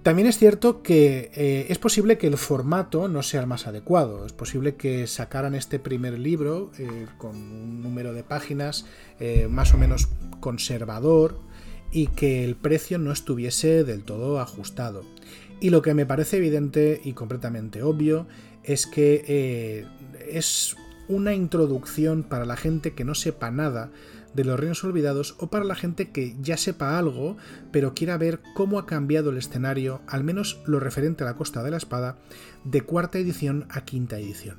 También 0.04 0.28
es 0.28 0.36
cierto 0.36 0.82
que 0.82 1.30
eh, 1.34 1.66
es 1.70 1.78
posible 1.78 2.18
que 2.18 2.26
el 2.26 2.36
formato 2.36 3.08
no 3.08 3.22
sea 3.22 3.40
el 3.40 3.46
más 3.46 3.66
adecuado. 3.66 4.26
Es 4.26 4.34
posible 4.34 4.74
que 4.74 5.06
sacaran 5.06 5.54
este 5.54 5.78
primer 5.78 6.18
libro 6.18 6.72
eh, 6.78 7.06
con 7.16 7.34
un 7.34 7.82
número 7.82 8.12
de 8.12 8.22
páginas 8.22 8.84
eh, 9.18 9.48
más 9.48 9.72
o 9.72 9.78
menos 9.78 10.10
conservador, 10.40 11.40
y 11.94 12.08
que 12.08 12.44
el 12.44 12.56
precio 12.56 12.98
no 12.98 13.12
estuviese 13.12 13.84
del 13.84 14.02
todo 14.02 14.40
ajustado. 14.40 15.04
Y 15.60 15.70
lo 15.70 15.80
que 15.80 15.94
me 15.94 16.04
parece 16.04 16.38
evidente 16.38 17.00
y 17.04 17.12
completamente 17.12 17.82
obvio 17.82 18.26
es 18.64 18.86
que 18.86 19.24
eh, 19.28 19.86
es 20.28 20.76
una 21.06 21.34
introducción 21.34 22.24
para 22.24 22.44
la 22.44 22.56
gente 22.56 22.94
que 22.94 23.04
no 23.04 23.14
sepa 23.14 23.52
nada 23.52 23.90
de 24.34 24.42
los 24.42 24.58
reinos 24.58 24.82
olvidados 24.82 25.36
o 25.38 25.46
para 25.46 25.64
la 25.64 25.76
gente 25.76 26.10
que 26.10 26.34
ya 26.40 26.56
sepa 26.56 26.98
algo 26.98 27.36
pero 27.70 27.94
quiera 27.94 28.18
ver 28.18 28.40
cómo 28.54 28.80
ha 28.80 28.86
cambiado 28.86 29.30
el 29.30 29.38
escenario, 29.38 30.02
al 30.08 30.24
menos 30.24 30.60
lo 30.66 30.80
referente 30.80 31.22
a 31.22 31.26
la 31.26 31.36
Costa 31.36 31.62
de 31.62 31.70
la 31.70 31.76
Espada, 31.76 32.18
de 32.64 32.80
cuarta 32.80 33.18
edición 33.18 33.66
a 33.70 33.84
quinta 33.84 34.18
edición. 34.18 34.56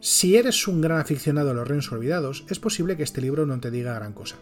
Si 0.00 0.36
eres 0.36 0.68
un 0.68 0.82
gran 0.82 0.98
aficionado 0.98 1.52
a 1.52 1.54
los 1.54 1.66
reinos 1.66 1.90
olvidados, 1.92 2.44
es 2.50 2.58
posible 2.58 2.98
que 2.98 3.04
este 3.04 3.22
libro 3.22 3.46
no 3.46 3.58
te 3.60 3.70
diga 3.70 3.94
gran 3.94 4.12
cosa. 4.12 4.36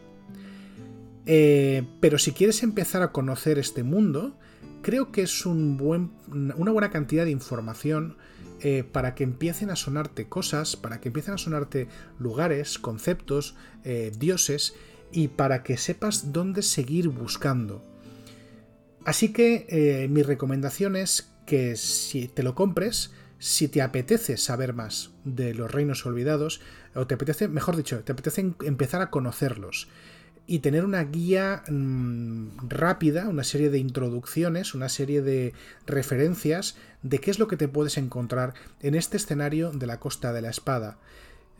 Eh, 1.30 1.86
pero 2.00 2.18
si 2.18 2.32
quieres 2.32 2.62
empezar 2.62 3.02
a 3.02 3.12
conocer 3.12 3.58
este 3.58 3.82
mundo, 3.82 4.38
creo 4.80 5.12
que 5.12 5.20
es 5.20 5.44
una 5.44 6.08
buena 6.72 6.90
cantidad 6.90 7.26
de 7.26 7.30
información 7.30 8.16
eh, 8.60 8.82
para 8.82 9.14
que 9.14 9.24
empiecen 9.24 9.68
a 9.68 9.76
sonarte 9.76 10.26
cosas, 10.26 10.74
para 10.74 11.02
que 11.02 11.08
empiecen 11.08 11.34
a 11.34 11.38
sonarte 11.38 11.86
lugares, 12.18 12.78
conceptos, 12.78 13.56
eh, 13.84 14.10
dioses, 14.18 14.74
y 15.12 15.28
para 15.28 15.62
que 15.62 15.76
sepas 15.76 16.32
dónde 16.32 16.62
seguir 16.62 17.08
buscando. 17.08 17.84
Así 19.04 19.32
que 19.32 20.06
mi 20.10 20.22
recomendación 20.22 20.96
es 20.96 21.30
que 21.46 21.76
si 21.76 22.28
te 22.28 22.42
lo 22.42 22.54
compres, 22.54 23.12
Si 23.40 23.68
te 23.68 23.82
apetece 23.82 24.36
saber 24.36 24.74
más 24.74 25.12
de 25.24 25.54
los 25.54 25.70
reinos 25.70 26.04
olvidados, 26.04 26.60
o 26.96 27.06
te 27.06 27.14
apetece, 27.14 27.46
mejor 27.46 27.76
dicho, 27.76 28.02
te 28.02 28.10
apetece 28.10 28.40
empezar 28.64 29.00
a 29.00 29.10
conocerlos 29.10 29.88
y 30.50 30.60
tener 30.60 30.86
una 30.86 31.04
guía 31.04 31.62
mm, 31.68 32.68
rápida, 32.68 33.28
una 33.28 33.44
serie 33.44 33.68
de 33.68 33.78
introducciones, 33.78 34.74
una 34.74 34.88
serie 34.88 35.20
de 35.20 35.52
referencias 35.86 36.74
de 37.02 37.18
qué 37.18 37.30
es 37.30 37.38
lo 37.38 37.48
que 37.48 37.58
te 37.58 37.68
puedes 37.68 37.98
encontrar 37.98 38.54
en 38.80 38.94
este 38.94 39.18
escenario 39.18 39.70
de 39.70 39.86
la 39.86 40.00
Costa 40.00 40.32
de 40.32 40.40
la 40.40 40.48
Espada, 40.48 40.96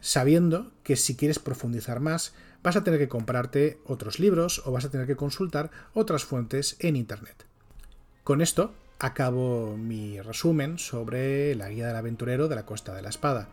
sabiendo 0.00 0.72
que 0.84 0.96
si 0.96 1.16
quieres 1.16 1.38
profundizar 1.38 2.00
más, 2.00 2.32
vas 2.62 2.76
a 2.76 2.82
tener 2.82 2.98
que 2.98 3.10
comprarte 3.10 3.78
otros 3.84 4.18
libros 4.18 4.62
o 4.64 4.72
vas 4.72 4.86
a 4.86 4.90
tener 4.90 5.06
que 5.06 5.16
consultar 5.16 5.70
otras 5.92 6.24
fuentes 6.24 6.76
en 6.80 6.96
Internet. 6.96 7.44
Con 8.24 8.40
esto 8.40 8.72
acabo 8.98 9.76
mi 9.76 10.18
resumen 10.22 10.78
sobre 10.78 11.54
la 11.56 11.68
guía 11.68 11.88
del 11.88 11.96
aventurero 11.96 12.48
de 12.48 12.56
la 12.56 12.64
Costa 12.64 12.94
de 12.94 13.02
la 13.02 13.10
Espada. 13.10 13.48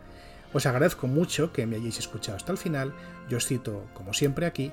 Os 0.54 0.64
agradezco 0.64 1.08
mucho 1.08 1.52
que 1.52 1.66
me 1.66 1.76
hayáis 1.76 1.98
escuchado 1.98 2.38
hasta 2.38 2.52
el 2.52 2.58
final, 2.58 2.94
yo 3.28 3.36
os 3.36 3.46
cito, 3.46 3.86
como 3.92 4.14
siempre, 4.14 4.46
aquí 4.46 4.72